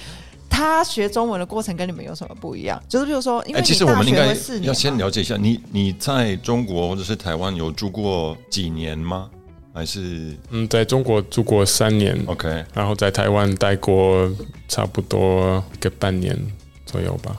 [0.49, 2.83] 他学中文的过程跟你们有什么不一样？
[2.89, 9.31] 就是比如说，因为哎，其实我们应该要先了解一下，你你在中国或者是台湾有住过几年吗？
[9.73, 12.65] 还是嗯，在中国住过三年，OK？
[12.75, 14.31] 然后在台湾待过
[14.69, 16.37] 差不多一个半年
[16.85, 17.37] 左右吧。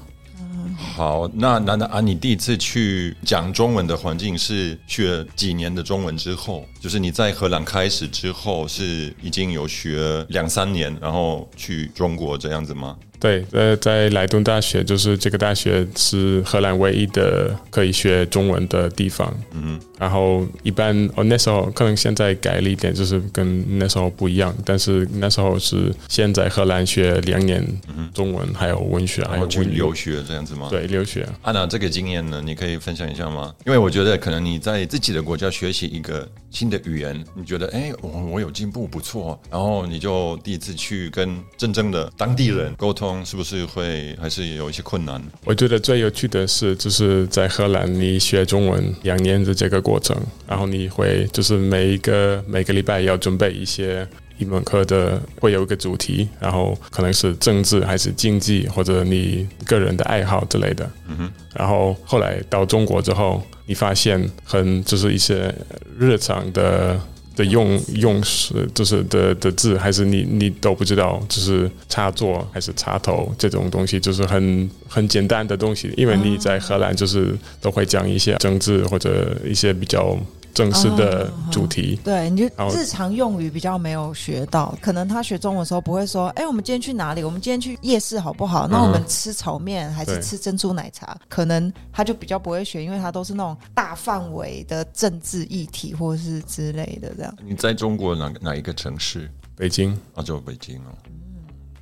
[0.77, 12.97] 好，那那那啊，你第一次去讲中文的环境是去了几年的中文之后，就是你在荷兰开始之后是已经有学两三年，然后去中国这样子吗？
[13.21, 19.33] 对，呃，在莱顿大学，就是这个大学是荷兰唯一的可以学中文的地方。
[19.53, 24.51] 嗯然后一般哦，那时候可能现在改了一点，就是跟那时候不一样。
[24.65, 27.63] 但是那时候是先在荷兰学两年
[28.11, 30.67] 中文，还有文学，还然后去有文语留学这样子吗？。
[30.71, 31.27] 对留学。
[31.43, 33.53] 安娜，这个经验呢，你可以分享一下吗？
[33.63, 45.21] 因为我觉得可能你在自己的国家学习一个新的语言，你觉得哎，我我有进步，不错，然后你就第一次去跟真正的当地人沟通，是不是会还是有一些困难？
[45.43, 50.15] 我觉得最有趣的是，就是在荷兰你学中文两年的这个过程，
[50.47, 54.07] 然后你会就是每一个每个礼拜要准备一些
[54.37, 60.89] 一门课的，会有一个主题，然后可能是政治还是经济或者你个人的爱好之类的。
[61.07, 65.53] 嗯哼，然后后来到中国之后，你发现很就是一些
[65.99, 66.99] 日常的
[67.35, 80.17] 的用用是，就是的的字，还是你你都不知道，就是插座还是插头这种东西，就是很很简单的东西，因为你在荷兰就是都会讲一些政治或者一些比较
[80.53, 81.99] 正式的主题。
[82.03, 87.23] 对，你就日常用语比较没有学到，可能他学中文的时候不会说，哎，我们今天去哪里？
[87.23, 88.67] 我们今天去夜市好不好？
[88.67, 91.17] 那我们吃炒面还是吃珍珠奶茶？
[91.29, 97.35] 可能他就比较不会学，因为他都是那种大范围的政治议题或者是之类的这样。
[97.45, 99.29] 你在中国哪哪一个城市？
[99.55, 100.91] 北京，啊，就北京哦。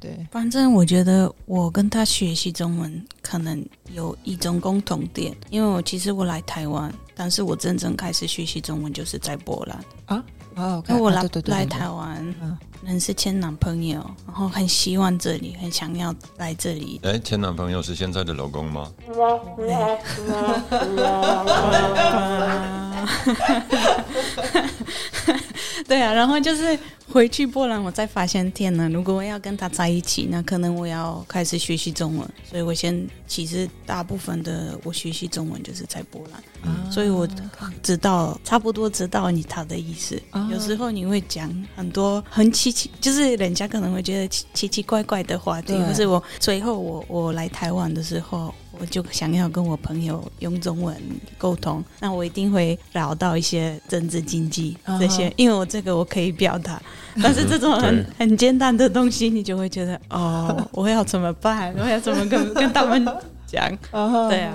[0.01, 3.61] 对，反正我觉得我跟他学习中文可能
[3.91, 9.77] 有一种共同点，因为我其实我来台湾，但是我真正开始学习中文就是在波兰，
[10.55, 16.97] 哦，因为我来、对对对来台湾嗯认识前男朋友，然后很希望这里，很想要来这里。
[17.03, 18.89] 哎，前男朋友是现在的老公吗？
[25.87, 26.77] 对啊，然后就是
[27.07, 32.29] 回去波兰，我才发现，天呐，如果我要跟他在一起，那可能我要开始学习中文。
[32.49, 37.27] 所以我先，其实大部分的我学习中文就是在波兰，所以我
[37.81, 40.21] 知道差不多知道你他的意思。
[40.31, 48.53] 啊有时候你会讲很多很奇奇，就是人家可能会觉得奇奇奇怪怪的话题，对或是我最后我我来台湾的时候。
[48.79, 50.95] 我就想要跟我朋友用中文
[51.37, 56.81] 沟通，那我一定会聊到一些政治经济这些啊因为我这个我可可以表达，
[57.23, 61.73] 但是这种很很简单的东西，你就会觉得哦， 我要怎么办？
[61.77, 63.05] 我要怎么跟跟他们
[63.47, 63.73] 讲？
[64.29, 64.53] 对啊。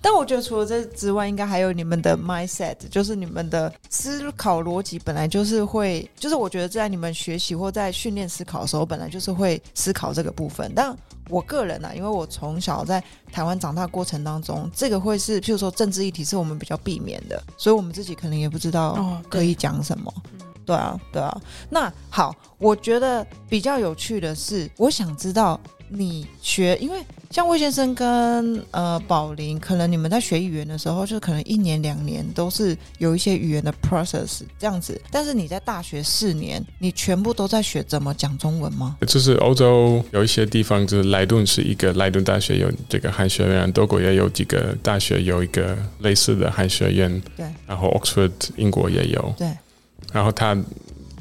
[0.00, 10.72] 但我觉得除了这之外，应该还有你们的 mindset，就是你们的思考逻辑本来就是会，就是我觉得在你们学习或在训练思考的时候，本来就是会思考这个部分。
[10.74, 10.96] 但
[11.28, 20.12] 我个人啊，因为我从小在台湾长大过程当中，这个会是譬如说政治议题是我们比较避免的，所以我们自己可能也不知道可以讲什么。
[20.64, 21.40] 对啊，对啊。
[21.68, 25.58] 那好，我觉得比较有趣的是，我想知道
[25.88, 27.00] 你学，因为
[27.30, 35.00] 像魏先生跟呃宝林，可能你们在学语言的时候，就可能一年两年都是有一些语言的 process 这样子。
[35.10, 38.96] 但是你在大学四年，你全部都在学怎么讲中文吗？
[39.06, 49.50] 就是欧洲有一些地方，就是莱顿是一个莱顿大学有这个汉学院，德国也有几个大学有一个类似的汉学院，对然后 Oxford 英国也有，对，
[50.12, 50.56] 然后他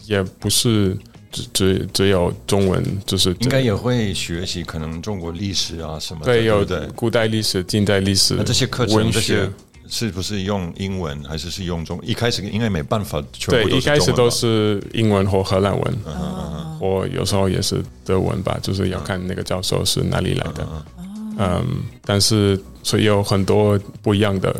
[0.05, 0.97] 也不是
[1.31, 6.87] 只只只有中文，就是应该也会学习可能中国历史啊什么的，对有的？
[6.95, 9.49] 古代历史、近代历史那，这些课程文这些学。
[9.93, 11.99] 是不是用英文还是是用中？
[12.01, 20.65] 一开始应该没办法全对部，都一开始都是英文或荷兰文，嗯嗯嗯或有时候也是德文吧，就是要看那个教授是哪里来的。
[20.97, 21.67] 嗯嗯，
[22.05, 24.55] 但是所以有很多不一样的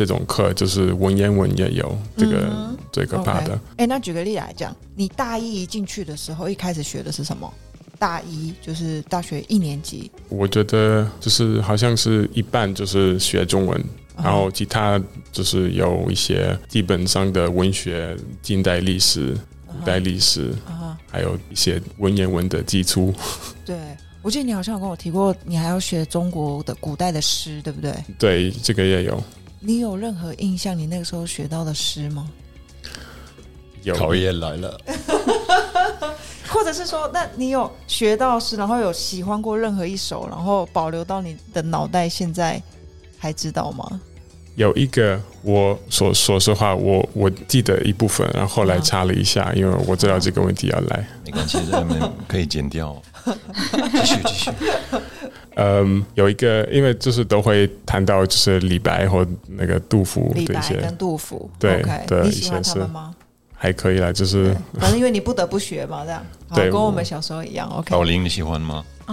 [0.00, 3.60] 这种课，就是文言文也有，这个嗯最可怕的。
[3.76, 7.52] 哎，那举个例来讲，你大一一进去的时候，一开始学的是什么？
[7.98, 13.84] 大一就是大学一年级我觉得就是好像是一半就是学中文，
[14.16, 14.98] 然后其他
[15.30, 19.36] 就是有一些基本上的文学、近代历史、
[19.66, 23.12] 古代历史，啊，还有一些文言文的基础。
[23.66, 23.76] 对，
[24.22, 27.94] 我记得你好像有跟我提过，你还要学中国的古代的诗，对不对？
[28.18, 29.22] 对，这个也有
[29.60, 30.76] 你有任何印象？
[30.76, 32.28] 你那个时候学到的诗吗？
[33.82, 34.80] 有考验来了，
[36.48, 42.62] 或者是说，那你有学到诗，然后有喜欢过任何一首，然后保留到你的脑袋，现在
[43.18, 44.00] 还知道吗？
[44.56, 51.06] 有一个我说说实话，我我记得一部分，然后后来查了一下，因为我知道这个问题要来。
[51.24, 53.00] 没关系，这们可以剪掉。
[53.24, 54.50] 继 续继续，
[55.56, 63.14] 嗯，有一个，因为就是都会谈到就是李白或那个杜甫李白的一些跟杜甫，对 OK，的一你喜欢他们吗？
[63.54, 66.24] 还可以啦，就是反正因为你不得不学嘛，这样，
[66.54, 67.90] 对跟我们小时候一样，OK。
[67.90, 68.84] 宝林你喜欢吗？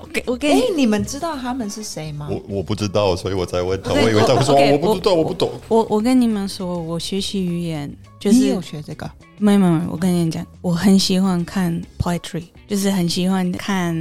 [0.00, 2.28] 我给我给哎你，， 你们知道他们是谁吗？
[2.30, 3.92] 我我不知道，所以我才问他。
[3.92, 5.50] 我以为他们说我不知道，我不懂。
[5.68, 9.10] 我我跟你们说，我学习语言就是你有学这个？
[9.38, 13.94] 没没有，没有我跟你讲，我很喜欢看 poetry，就是很喜欢看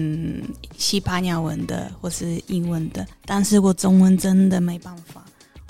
[0.78, 5.22] 西班牙文的或是英文的，但是我中文真的没办法，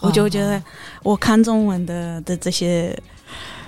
[0.01, 0.61] 我就觉得
[1.01, 2.97] 我看中文的的这些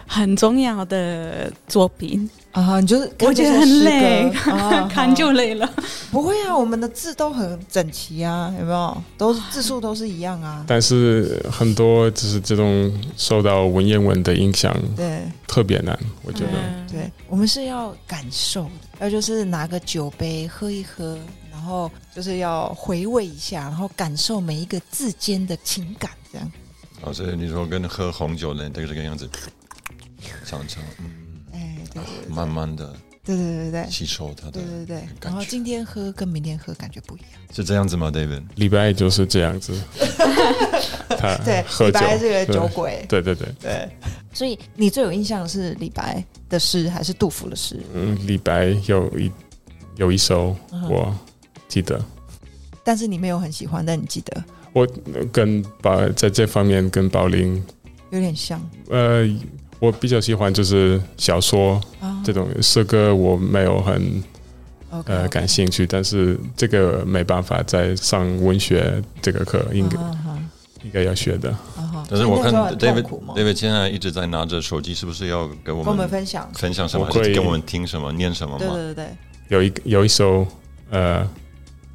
[0.08, 4.32] 很重要的作品，啊，你就是我觉得很累
[4.90, 5.68] 看就累了。
[6.12, 9.04] 不会啊，我们的字都很整齐啊，有没有？
[9.18, 10.64] 都是字数都是一样啊。
[10.68, 16.52] 但是很多就是这种受到文言文的影响对特别难，我觉得。
[16.54, 21.18] 嗯对，我们是要感受的，要就是拿个酒杯喝一喝，
[21.52, 26.52] 然后就是要回味一下，然后感受每一个字间的情感，这样。
[27.02, 29.30] 哦，所以你说跟喝红酒呢，这个这个样子，
[30.46, 31.12] 尝尝嗯，
[31.54, 32.96] 哎，对对慢慢的
[33.26, 33.90] 对对对对。
[33.90, 35.04] 吸收它的对对对。
[35.22, 37.30] 然后今天喝跟明天喝感觉不一样。
[37.52, 38.44] 是这样子吗，David？
[38.56, 39.74] 李白就是这样子，
[41.18, 42.00] 他对，李喝酒。
[42.00, 43.06] 白这个酒鬼。
[43.10, 43.22] 对。
[43.22, 43.90] 对对，对，
[44.32, 47.80] 所以你最有印象的是李白的诗还是杜甫的诗？
[47.94, 49.32] 嗯，李白有一
[49.96, 50.88] 有一首嗯。
[50.90, 51.18] 我
[51.68, 52.00] 记得，
[52.84, 54.44] 但是你没有很喜欢，但你记得。
[54.74, 54.86] 我
[55.32, 57.64] 跟宝在这方面跟宝林，
[58.12, 58.62] 有点像。
[58.90, 59.26] 呃，
[59.80, 64.24] 我比较喜欢就是小说啊这种诗歌，我没有很
[65.06, 69.98] 呃感兴趣，但是这个没办法在上文学这个课应该、
[70.84, 71.50] 应该要学的。
[71.76, 73.04] 啊但是我看 David
[73.36, 76.48] David 现在一直在拿着手机，是不是要给我跟我们们分享。
[76.54, 77.22] 分享什么，我可以。
[77.24, 78.60] 还是给我们听什么、念什么吗？
[78.60, 79.08] 对对对对，
[79.48, 80.46] 有一有一首
[80.92, 81.28] 呃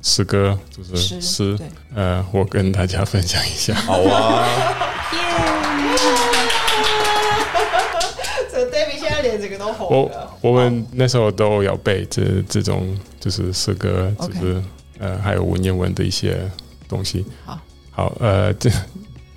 [0.03, 1.59] 诗歌，就是诗诗，
[1.95, 3.73] 呃，我跟大家分享一下。
[3.75, 4.45] 好啊，
[9.79, 10.11] 我
[10.41, 14.63] 我们那时候都有背这这种就是诗歌，就 OK 是
[14.99, 16.39] 呃还有文言文的一些
[16.89, 17.25] 东西。
[17.45, 17.59] 好，
[17.91, 18.71] 好，呃，这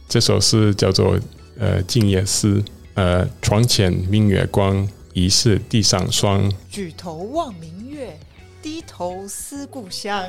[0.07, 1.19] 这首诗叫做
[1.57, 2.55] 呃《静夜思》，
[2.93, 6.51] 呃，床前明月光，疑是地上霜。
[6.69, 8.17] 举头望明月，
[8.63, 10.23] 低头思故乡。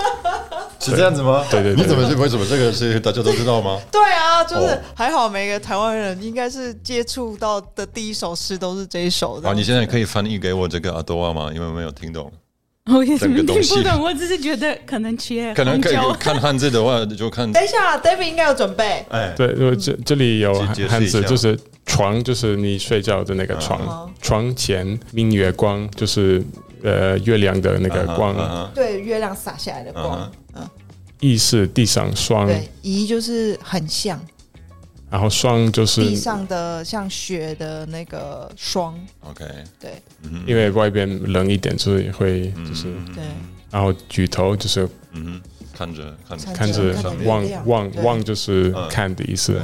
[0.80, 1.44] 是这样子吗？
[1.50, 3.78] 对对对你怎么为什么这个是大家都知道吗？
[3.92, 9.46] 对啊，就是哦还好，每个台湾人应该是接触到的第一首诗都是这一首的。
[9.46, 11.50] 好，你现在可以翻译给我这个阿多啊吗？
[11.54, 12.32] 因为我没有听懂，
[12.90, 17.52] 我也是整个东西听不懂，我只是觉得可能缺可能可以看汉字的话就看。
[17.52, 19.04] 等一下，David 应该有准备。
[19.10, 20.54] 哎，对，呃这这里有
[20.88, 26.42] 汉字，就是床，就是你睡觉的那个床，嗯床前明月光，就是
[26.82, 28.70] 呃月亮的那个光。
[28.74, 30.30] 对，月亮洒下来的光。
[30.54, 30.68] 嗯，
[31.20, 34.20] 意是地上霜，对，疑就是很像。
[35.10, 38.98] 然后霜就是地上的像雪的那个霜。
[39.22, 39.44] OK，
[39.80, 39.90] 对。
[40.22, 43.24] 嗯因为外边冷一点，所以会嗯就是，对，
[43.70, 45.40] 然后举头就是嗯，
[45.76, 46.44] 看着看着。
[46.46, 48.88] 看看着望望望就是嗯。
[48.88, 49.60] 看的意思，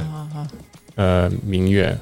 [0.95, 1.85] 呃，明月。
[1.87, 1.97] 对，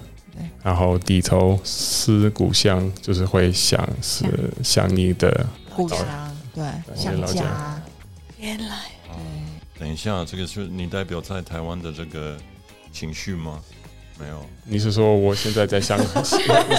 [0.64, 4.26] 然后低头思故乡，就是会想是
[4.64, 6.00] 想你的，故乡，
[6.54, 6.64] 对，
[6.96, 7.82] 想家。
[8.38, 8.92] 原来
[9.80, 12.38] 等一下，这个是你代表在台湾的这个
[12.92, 13.62] 情绪吗？
[14.18, 15.98] 没有，你是说我现在在想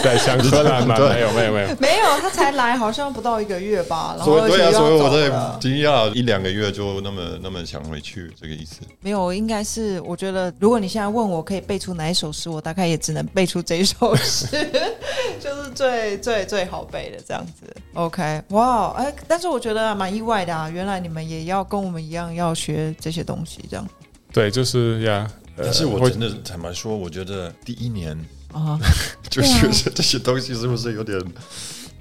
[0.02, 0.96] 在想荷兰吗？
[0.98, 5.28] 没有没有没有，没有，他才来好像不到一个月吧，然后所以对啊，所以我在
[5.60, 8.80] 惊讶一两个月就那么那么想回去，这个意思。
[9.00, 14.46] 没有，应该是我觉得，如果你现在问我可以背出哪一首诗，我大概也只能背出这一首诗，
[15.38, 17.66] 就是最最最好背的这样子。
[17.92, 23.86] OK，哇，哎，但是我觉得蛮意外的啊，原来你们也要跟我们一样要学这些东西，这样
[24.32, 25.30] 对，就是呀。
[25.56, 28.16] 呃但是我真的坦白说，我觉得第一年
[28.52, 28.78] 啊，
[29.30, 29.72] 就对啊。
[29.72, 31.18] 学这这些东西，是不是有点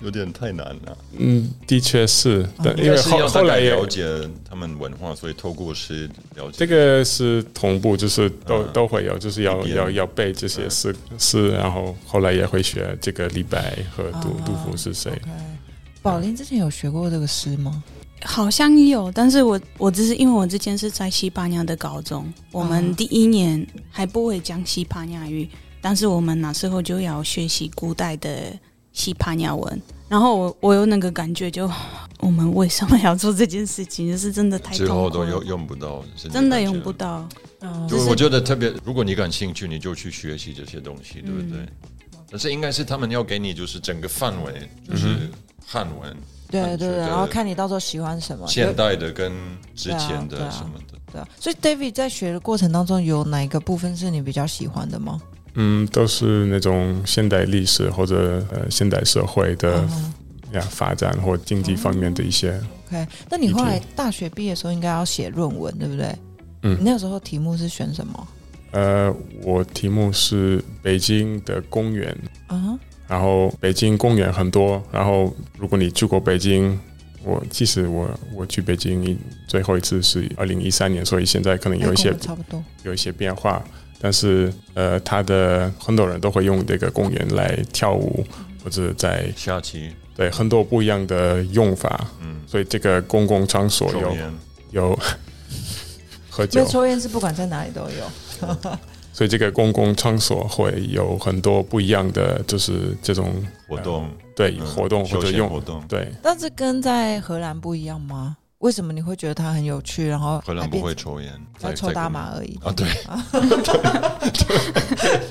[0.01, 0.97] 有有点太难了。
[1.18, 4.06] 嗯，的确是，但因为后后来也了解
[4.47, 6.58] 他们文化，所以透过诗了解。
[6.58, 8.70] 这个是同步，就是都、嗯。
[8.74, 15.12] 都会有，就是要要要背这些诗诗，然后后来也会学这个李白和杜、啊杜甫是谁。
[16.01, 17.84] 宝林之前有学过这个诗吗？
[18.22, 25.49] 好像有，但是我我只是因为我之前是在西班牙的高中，我们第一年还不会讲西班牙语，
[25.82, 28.57] 但是我们那时候就要学习古代的
[28.93, 31.70] 西班牙文，然后我我有那个感觉就，
[32.20, 34.07] 我们为什么要做这件事情？
[34.07, 36.91] 就是真的太之后都用用不到，真的用不。
[36.91, 37.28] 到。
[37.61, 41.68] 嗯就我觉得特别，如果你感兴趣，你就去学习这些东西，对不对？
[42.30, 45.30] 但是应该是他们要给你就是整个范围，就是
[45.66, 46.16] 汉文、
[46.64, 48.47] 对对对，然后看你到时候喜欢什么。
[48.47, 49.32] 现代的跟
[49.76, 50.97] 之前的什么的。
[51.12, 55.22] 对啊，所以 David 在学的过程当中，有哪一个部分是你比较喜欢的吗？
[55.53, 60.14] 嗯，都是那种现代历史或者呃现代社会的嗯
[60.53, 62.62] 呀发展或经济方面的一些。
[62.88, 66.08] OK，那你后来大学毕业的时候应该要写论文，对不对？
[66.64, 68.28] 嗯你那个时候题目是选什么？
[68.72, 72.14] 呃，我题目是北京的公园，
[72.47, 72.78] 啊，
[73.08, 76.80] 然后北京公园很多，然后如果你去过北京，
[77.24, 82.64] 我其实我我去北京最后一次是二零一三年，所以现在可能有一些差不多。
[82.84, 83.64] 有一些变化，
[83.99, 88.26] 但是呃，它的很多人都会用这个公园来跳舞，
[88.64, 94.16] 或者在下棋，对很多不一样的用法，嗯，所以这个公共场所有，
[94.72, 94.99] 有
[96.30, 98.58] 喝因酒为，抽烟是不管在哪里都有。
[99.16, 103.34] 所以这个公共场所会有很多不一样的，就是这种
[103.66, 105.82] 活动，嗯对活动或者用闲活动。
[105.88, 106.11] 对。
[106.22, 108.36] 但是跟在荷兰不一样吗？
[108.57, 110.05] 为什么你会觉得它很有趣？
[110.05, 112.86] 然后荷兰不会抽烟，要抽大麻而已啊，对，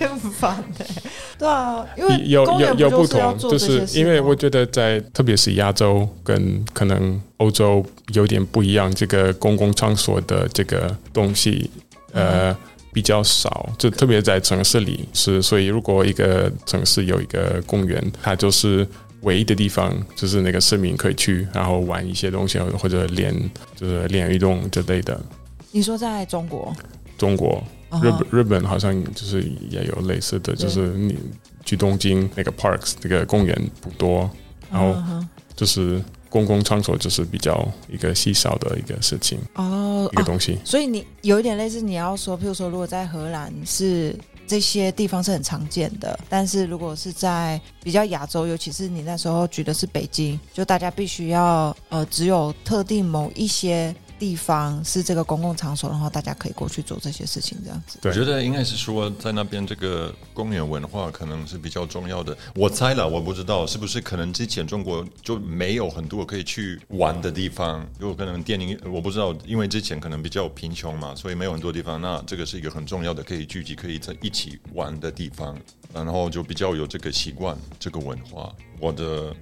[0.08, 0.86] 很烦的。
[1.36, 11.70] 对啊，因为有有有不同，就是因为我觉得在特别是亚洲跟可能欧洲有点不一样，这个公共场所的这个东西，
[12.12, 12.50] 呃。
[12.50, 12.56] 嗯
[12.94, 18.86] 比较少，就特别在城市里是，所以如果一个城市有一个公园，它就是
[19.22, 23.34] 唯一的地方，就是那个市民可以去，然后玩一些东西，或者练
[23.74, 25.20] 就是练运动之类的。
[25.72, 26.72] 你说在中国，
[27.18, 31.18] 中国、啊日本、日本好像就是也有类似的，就是你
[31.64, 34.30] 去东京那个 parks 那个公园不多，
[34.70, 34.96] 然后
[35.56, 40.58] 就是公共场所就是比较一个稀少的一个事情，哦一个东西。
[40.64, 53.94] 所以你有一点类似，你要说，譬如说，如果在荷兰是这些地方是很常见的，但是如果是在比较亚洲，尤其是你那时候举的是北京，就大家必须要呃，只有特定某一些
[54.24, 57.98] 地方是这个公共场所，然后大家可以过去做这些事情，这样子。
[58.00, 62.34] 对我觉得应该是说，在那边这个公园文化可能是比较重要的。
[62.54, 72.00] 我猜了，我不知道是不是可能之前中国就没有很多可以去玩的地方，有可能电影我不知道，因为之前可能比较贫穷嘛，所以没有很多地方。
[72.00, 75.54] 那这个是一个很重要的可以聚集、可以在一起玩的地方，
[75.92, 78.50] 然后就比较有这个习惯、这个文化。
[78.80, 79.34] 我的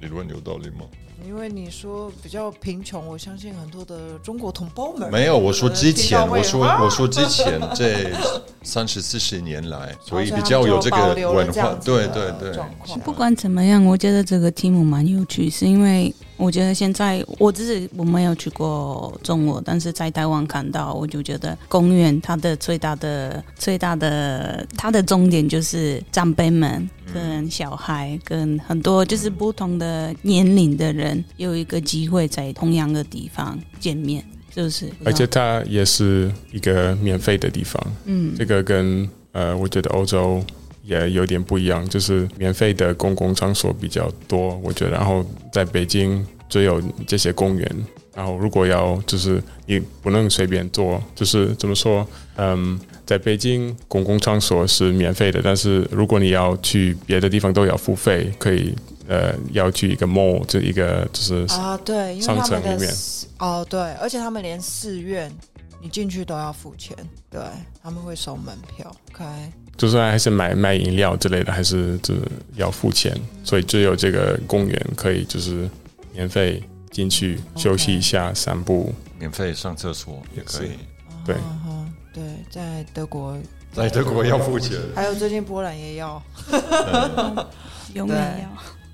[0.00, 0.84] 理论有道理吗？
[1.24, 8.12] 因为你说比较贫穷，我相信很多的中国同胞们没有，我说之前，我说啊我说之前这
[8.62, 12.98] 三十四十年来，所以比较有这个文化对对对状况。
[13.00, 34.24] 不管怎么样，我觉得这个题目蛮有趣，是因为我觉得现在我只是我没有去过中国，但是在台湾看到，我就觉得公园它的最大的最大的它的重点就是长辈们跟小孩跟很多就是不同的年龄的人有一个机会在同样的地方见面，
[34.54, 38.34] 就是而且它也是一个免费的地方，嗯。
[38.36, 40.42] 这个跟呃，我觉得欧洲
[40.86, 44.92] 也有点不一样，就是免费的公共场所比较多，我觉得。
[44.92, 52.06] 然后在北京只有这些公园，然后如果要就是你不能随便坐，就是怎么说，
[52.36, 58.72] 嗯，在北京公共场所是免费的，但是如果你要去别的地方都要付费，可以
[59.08, 62.94] 呃要去一个 mall，就一个就是啊，对，因为商他们的城里面
[63.38, 65.30] 哦，对，而且他们连寺院
[65.80, 66.96] 你进去都要付钱，
[67.30, 67.40] 对，
[67.82, 68.94] 他们会收门票。
[69.12, 69.24] OK，
[69.76, 72.22] 就是还是买卖饮料之类的，还是就是
[72.54, 73.14] 要付钱，
[73.44, 75.68] 所以只有这个公园可以就是
[76.12, 78.94] 免费进去休息一下、散步。
[79.18, 80.70] 免费上厕所也可以，
[81.24, 81.36] 对
[82.12, 83.38] 对，在德国，
[83.72, 84.78] 在德国要付钱。
[84.94, 86.22] 还有最近波兰也要。
[87.94, 88.48] 永远对要。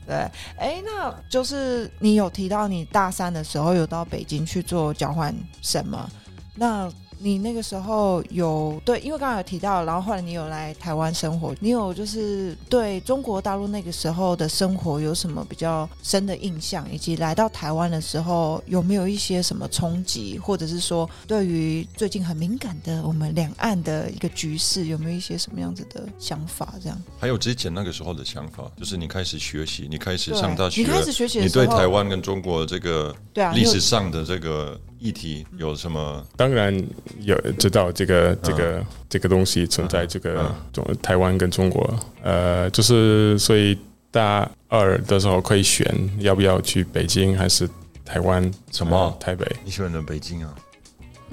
[0.04, 0.16] 对，
[0.58, 6.10] 哎，那就是你有提到你大三的时候有到北京去做交换生吗？
[6.54, 26.74] 那你那个时候有对，因为刚刚有提到，然后后来你有来台湾生活，你有就是对中国大陆那个时候的生活有什么比较深的印象，以及来到台湾的时候有没有一些什么冲击，或者是说对于最近很敏感的我们两岸的一个局势，有没有一些什么样子的想法？
[26.82, 36.24] 这样还有之前那个时候的想法，就是你开始学习，你开始上大学，你开始学习的你对台湾跟中国这个对啊，历史上的这个议题有什么？
[36.36, 36.72] 当然
[37.20, 43.76] 有知道这个这个、这个东西存在，这个嗯中台湾跟中国，呃，就是所以
[44.12, 45.84] 大二的时候可以选
[46.20, 47.68] 要不要去北京还是
[48.04, 49.44] 台湾什么呃台北？
[49.64, 50.54] 你喜欢的北京啊？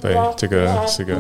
[0.02, 1.14] 对，这个是个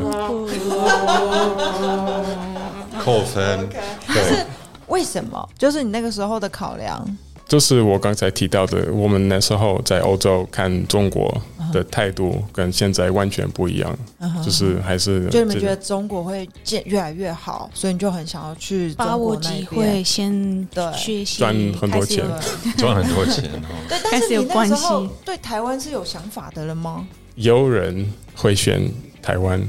[3.03, 3.69] 扣分，
[4.07, 4.45] 对，
[4.87, 5.49] 为什么？
[5.57, 7.05] 就是你那个时候的考量，
[7.45, 11.29] 就是我刚才提到的，我们那时候在欧洲看中国
[11.71, 13.97] 的态度跟现在完全不一样，
[14.43, 22.25] 就是还是就你们觉得中国会建越来越好，所以你就很想要去把握机会，先对学习，赚很多钱。
[22.77, 23.75] 赚很多钱哦。
[23.87, 25.11] 对，但是你那时候系。
[25.25, 27.07] 对台湾是有想法的了吗？
[27.35, 28.91] 有人会选
[29.21, 29.61] 台湾，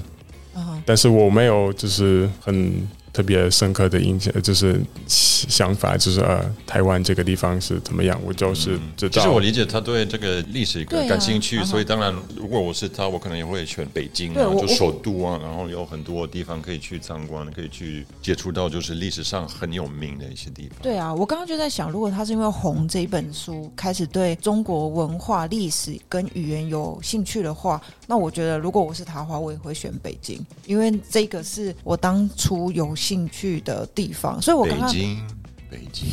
[0.54, 2.88] 嗯，但是我没有就是很
[3.20, 9.12] 特别深刻的印象，就是想法，就是呃，台湾这个地方是怎么样，我就是知道。
[9.12, 20.78] 其实我理解他对这个历史感兴趣，所以当然，如果我是他，我可能也会选北京就首都啊，然后有很多地方可以去参观，可以去接触到就是历史上很有名的一些地方。
[20.80, 35.26] 对啊，我刚刚就在想，如果他是因为《红》这一本书开始对中国文化、历史跟语言有兴趣的话，那我觉得如果我是他的话，我也会选北京，因为这个是我当初有兴趣的地方，所以我刚刚北京，
[35.68, 36.08] 北京，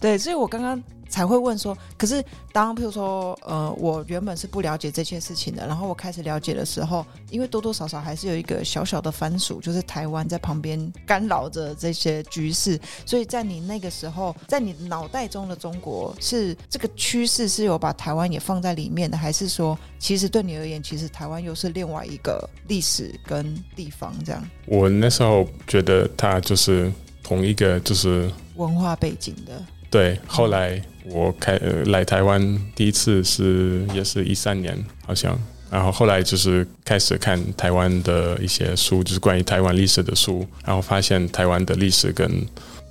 [0.00, 26.92] 对，所以我刚刚才会问说，可是当譬如说，呃，我原本是不了解这些事情的，然后我开始了解的时候，因为多多少少还是有一个小小的番薯，就是台湾在旁边干扰着这些局势，所以在你那个时候，在你脑袋中的中国是这个趋势是有把台湾也放在里面的，还是说，其实对你而言，其实台湾又是另外一个历史跟地方这样我那时候觉得它就是
[27.22, 29.62] 同一个，就是文化背景的？
[29.90, 30.18] 对。
[30.26, 30.80] 后来
[31.12, 32.40] 我开、来台湾
[32.74, 35.38] 第一次是也是一三年，好像。
[35.70, 42.28] 然后后来就是开始看台湾的一些书，就是关于台湾历史的书，然后发现台湾的历史跟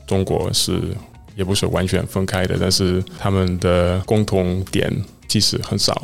[0.07, 0.79] 中国是
[1.35, 4.89] 也不是完全分开的，但是他们的共同点
[5.27, 6.01] 其实很少。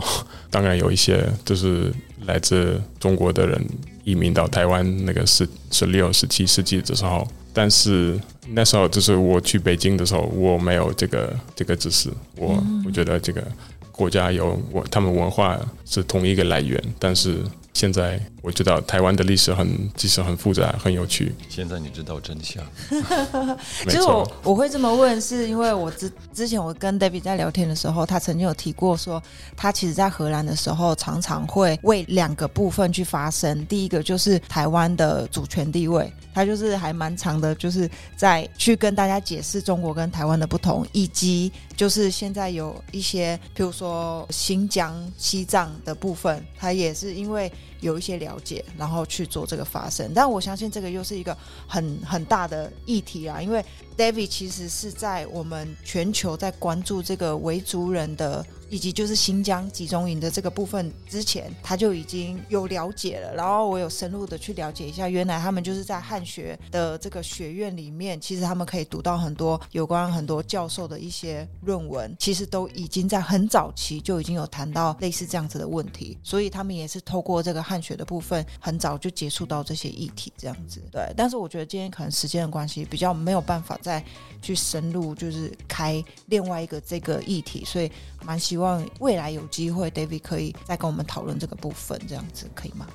[0.51, 1.93] 当然有一些就是
[2.25, 3.65] 来自中国的人
[4.03, 13.43] 移民到台湾那个十十六、十七世纪的时候，但是那时候就是我去北京的时候，我没有这个这个知识，我、我觉得这个
[13.91, 17.39] 国家有我他们文化是同一个来源，但是
[17.73, 22.63] 现在我知道台湾的历史很其实很复杂，很有趣，现在你知道真相。
[23.89, 24.31] 其实我。
[24.43, 29.21] 我会这么问，是因为我之之前我跟 David 在聊天的时候，他曾经有提过说，
[29.57, 33.65] 他其实在荷兰的时候常常会为两个部分去发声。
[33.65, 47.51] 第一个就是台湾的主权地位，他就是还蛮长的，就是在去跟大家解释中国跟台湾的不同，以及就是现在有一些，譬如说新疆、西藏的部分，他也是因为
[47.85, 50.11] 有一些了解，然后去做这个发声。
[50.15, 53.63] 但我相信这个又是一个很很大的议题啊，因为
[53.97, 58.45] David 其实是在我们全球在关注这个维族人的。
[58.67, 80.81] 以及就是新疆集中营的这个部分之前，他就已经有了解了，然后我有深入的去了解一下，原来他们就是在汉学的这个学院里面，其实他们可以读到很多有关很多教授的一些论文，其实都已经在很早期就已经有谈到类似这样子的问题，所以他们也是透过这个汉学的部分，很早就接触到这些议题，这样子。
[80.91, 84.03] 对，但是我觉得今天可能时间的关系，比较没有办法再
[84.41, 87.91] 去深入，就是开另外一个这个议题，所以
[88.25, 92.87] 蛮希望未来有机会，David 可以再跟我们讨论这个部分，这样子可以吗？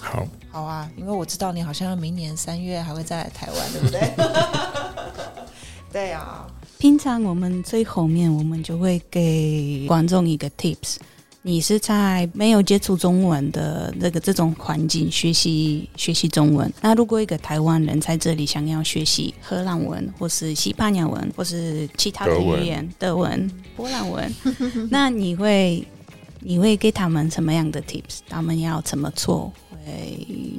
[0.00, 4.12] 好，好啊，因为我知道你好像明年三月还会再来台湾，对不对？
[5.92, 6.46] 对啊，
[6.78, 10.96] 平常我们最后面我们就会给观众一个 tips。
[11.46, 16.72] 你是在没有接触中文的这个这种环境学习学习中文。
[16.80, 24.34] 那如果一个台湾人在这里想要学习荷兰文，或是西班牙文，或是其他的语言，德文、波兰文，
[24.90, 25.86] 那你会
[26.40, 28.20] 你会给他们什么样的 tips？
[28.26, 30.56] 他们要怎么做会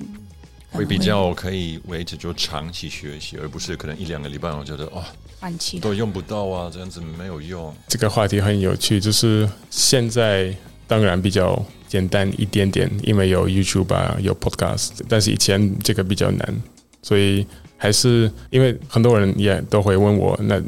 [0.69, 5.03] 会比较可以维持就长期学习，而不是可能一两个礼拜我觉得哦
[5.39, 5.79] 放弃？
[5.79, 7.73] 都用不到啊，这样子没有用。
[7.87, 10.55] 这个话题很有趣，就是现在
[10.87, 16.55] 当然比较简单一点点，因为有 YouTube 啊，有 Podcast，但是以前这个比较难，
[17.01, 17.45] 所以
[17.77, 20.61] 还是因为很多人也都会问我，那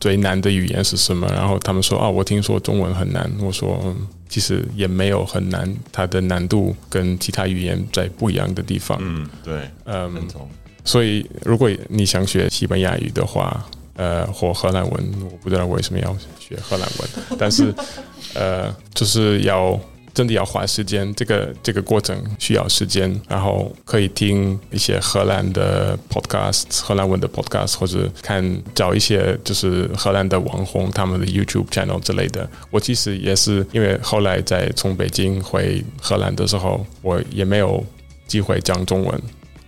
[0.00, 1.26] 最难的语言是什么？
[1.28, 3.30] 然后他们说啊，我听说中文很难。
[3.40, 3.96] 我说嗯
[4.28, 8.98] 其实也没有很难，它的难度跟其他语言在不一样的地方。
[9.02, 10.26] 嗯，对，嗯，
[10.86, 13.62] 所以如果你想学西班牙语的话，
[13.94, 17.74] 呃，或荷兰文，我不知道为什么要学荷兰文，但是
[18.34, 19.78] 呃，就是要
[20.14, 32.48] 真的要花时间，这个这个过程需要时间，然后可以听一些荷兰的 podcast，荷兰文的 podcast，或者看找一些就是荷兰的网红他们的 YouTube channel 之类的。
[32.70, 37.82] 我其实也是因为后来在从北京回荷兰的时候，我也没有
[38.26, 39.22] 机会讲中文。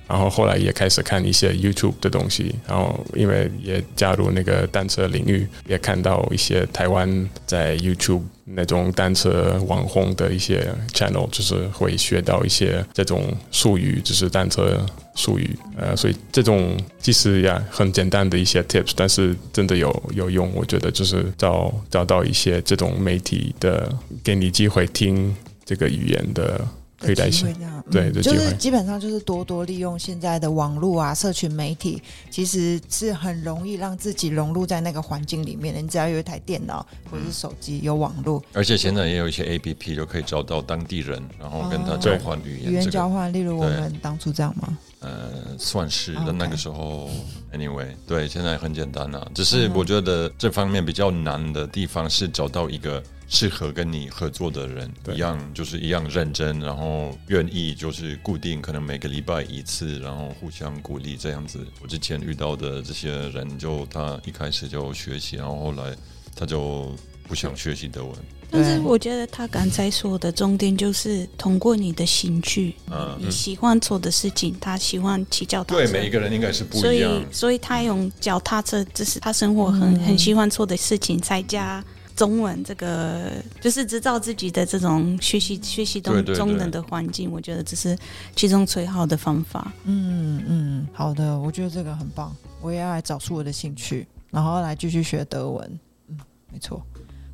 [0.07, 14.85] 然后后来也开始看一些 YouTube 的东西，然后因为也加入那个单车领域，也看到一些台湾在 YouTube 那种单车网红的一些 channel，就是会学到一些这种术语，就是单车
[15.15, 15.57] 术语。
[15.77, 23.91] 呃，所以这种其实呀很简单的一些 tips，但是真的有有用，我觉得就是找找到一些这种媒体的，
[24.23, 25.35] 给你机会听
[25.65, 26.61] 这个语言的。
[26.99, 35.81] 可以来机写会这样，对就是基本上就是多多利用现在的网络啊、社群媒体，其实是很容易让自己融入在那个环境里面的。
[35.81, 42.71] 你只要有一台电脑或者是手机，有网络，而且现在也有一些 A P P 就可以找到当地人，然后跟他哦交换语言。
[42.71, 44.79] 语言交换，例如我们当初这样吗？
[45.01, 47.11] 呃算是但那个时候
[47.53, 49.29] anyway，对，现在很简单啊。
[49.35, 61.67] 只是嗯我觉得这方面比较难的地方是找到一个适合跟你合作的人，一样就是一样认真，然后愿意就是固定可能每个礼拜一次，然后互相鼓励这样子。
[61.83, 65.97] 我之前遇到的这些人，就他一开始就学习，然后后来
[66.37, 66.95] 他就
[67.27, 68.15] 不想学习德文。
[68.51, 77.11] 但是我觉得他刚才说的重点就是通过你的兴趣，嗯你喜欢做的事情，他喜欢骑脚踏车，对，每一个人应该是不所以一样。
[77.11, 81.83] 所以所以他用脚踏车，这是他生活很、嗯很喜欢做的事情，再加
[82.17, 87.97] 中文这个，就是制造自己的这种学习学习中中等的环境，我觉得这是
[88.37, 89.73] 其中最好的方法。
[89.85, 95.81] 嗯嗯，好的，我觉得这个很棒，我也要来找出我的兴趣，然后来继续学德文。
[96.09, 96.19] 嗯，
[96.53, 96.81] 没错。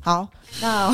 [0.03, 0.27] 好，
[0.59, 0.91] 那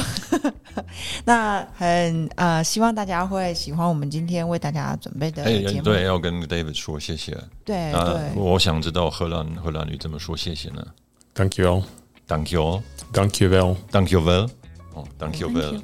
[1.23, 5.83] 那很呃，希望大家会喜欢我们今天为大家准备的哎节，目。
[5.83, 7.37] 对，要跟 David 说谢谢。
[7.63, 7.93] 对
[8.35, 10.85] 我想知道荷兰荷兰语怎么说谢谢呢
[11.35, 12.81] Thank you all.？Thank you,
[13.13, 13.75] Thank you well.
[13.91, 14.49] thank you well.
[14.93, 15.79] 哦，Thank you well,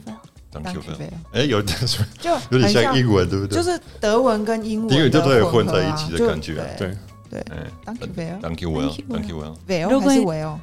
[0.51, 1.09] Thank you Thank you well.
[1.31, 1.77] 哎，有点
[2.19, 3.55] 就有点像英文，对不对？
[3.57, 6.97] 就是德文跟英文因为的都对混在一啊就起的感觉对
[7.29, 10.59] 对哎 Thank you well Thank you well, Thank you thank you well, well 如果还是 well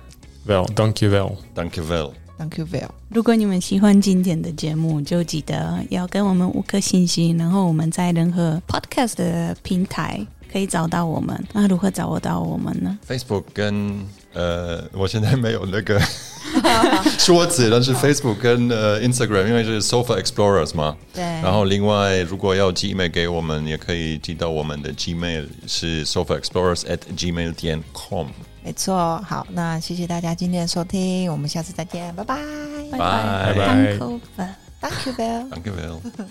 [0.47, 1.37] Well, thank you well.
[1.55, 2.13] thank you well.
[2.39, 2.89] Thank you well。
[3.11, 11.45] 如果你们喜欢今天的节目，就记得要给我们五颗星星，然后我们在任何 podcast 的平台可以找到我们。
[11.53, 16.01] 那如何找得到我们呢？Facebook 跟呃，我现在没有那个
[17.19, 20.97] 说辞，但是 Facebook 跟呃 Instagram，因为是 Sofa Explorers 嘛。
[21.13, 28.29] 对，然后另外，如果要寄 email 给我们，也可以寄到我们的 Gmail 是 sofa explorers at gmail 点 com。
[28.63, 29.19] 没错。
[29.27, 32.37] 好，那谢谢大家今天的收听，我们下次再见，拜拜。
[32.93, 34.21] 拜拜拜 Thank you.
[34.81, 35.49] Thank you well。
[35.51, 36.27] Thank you well.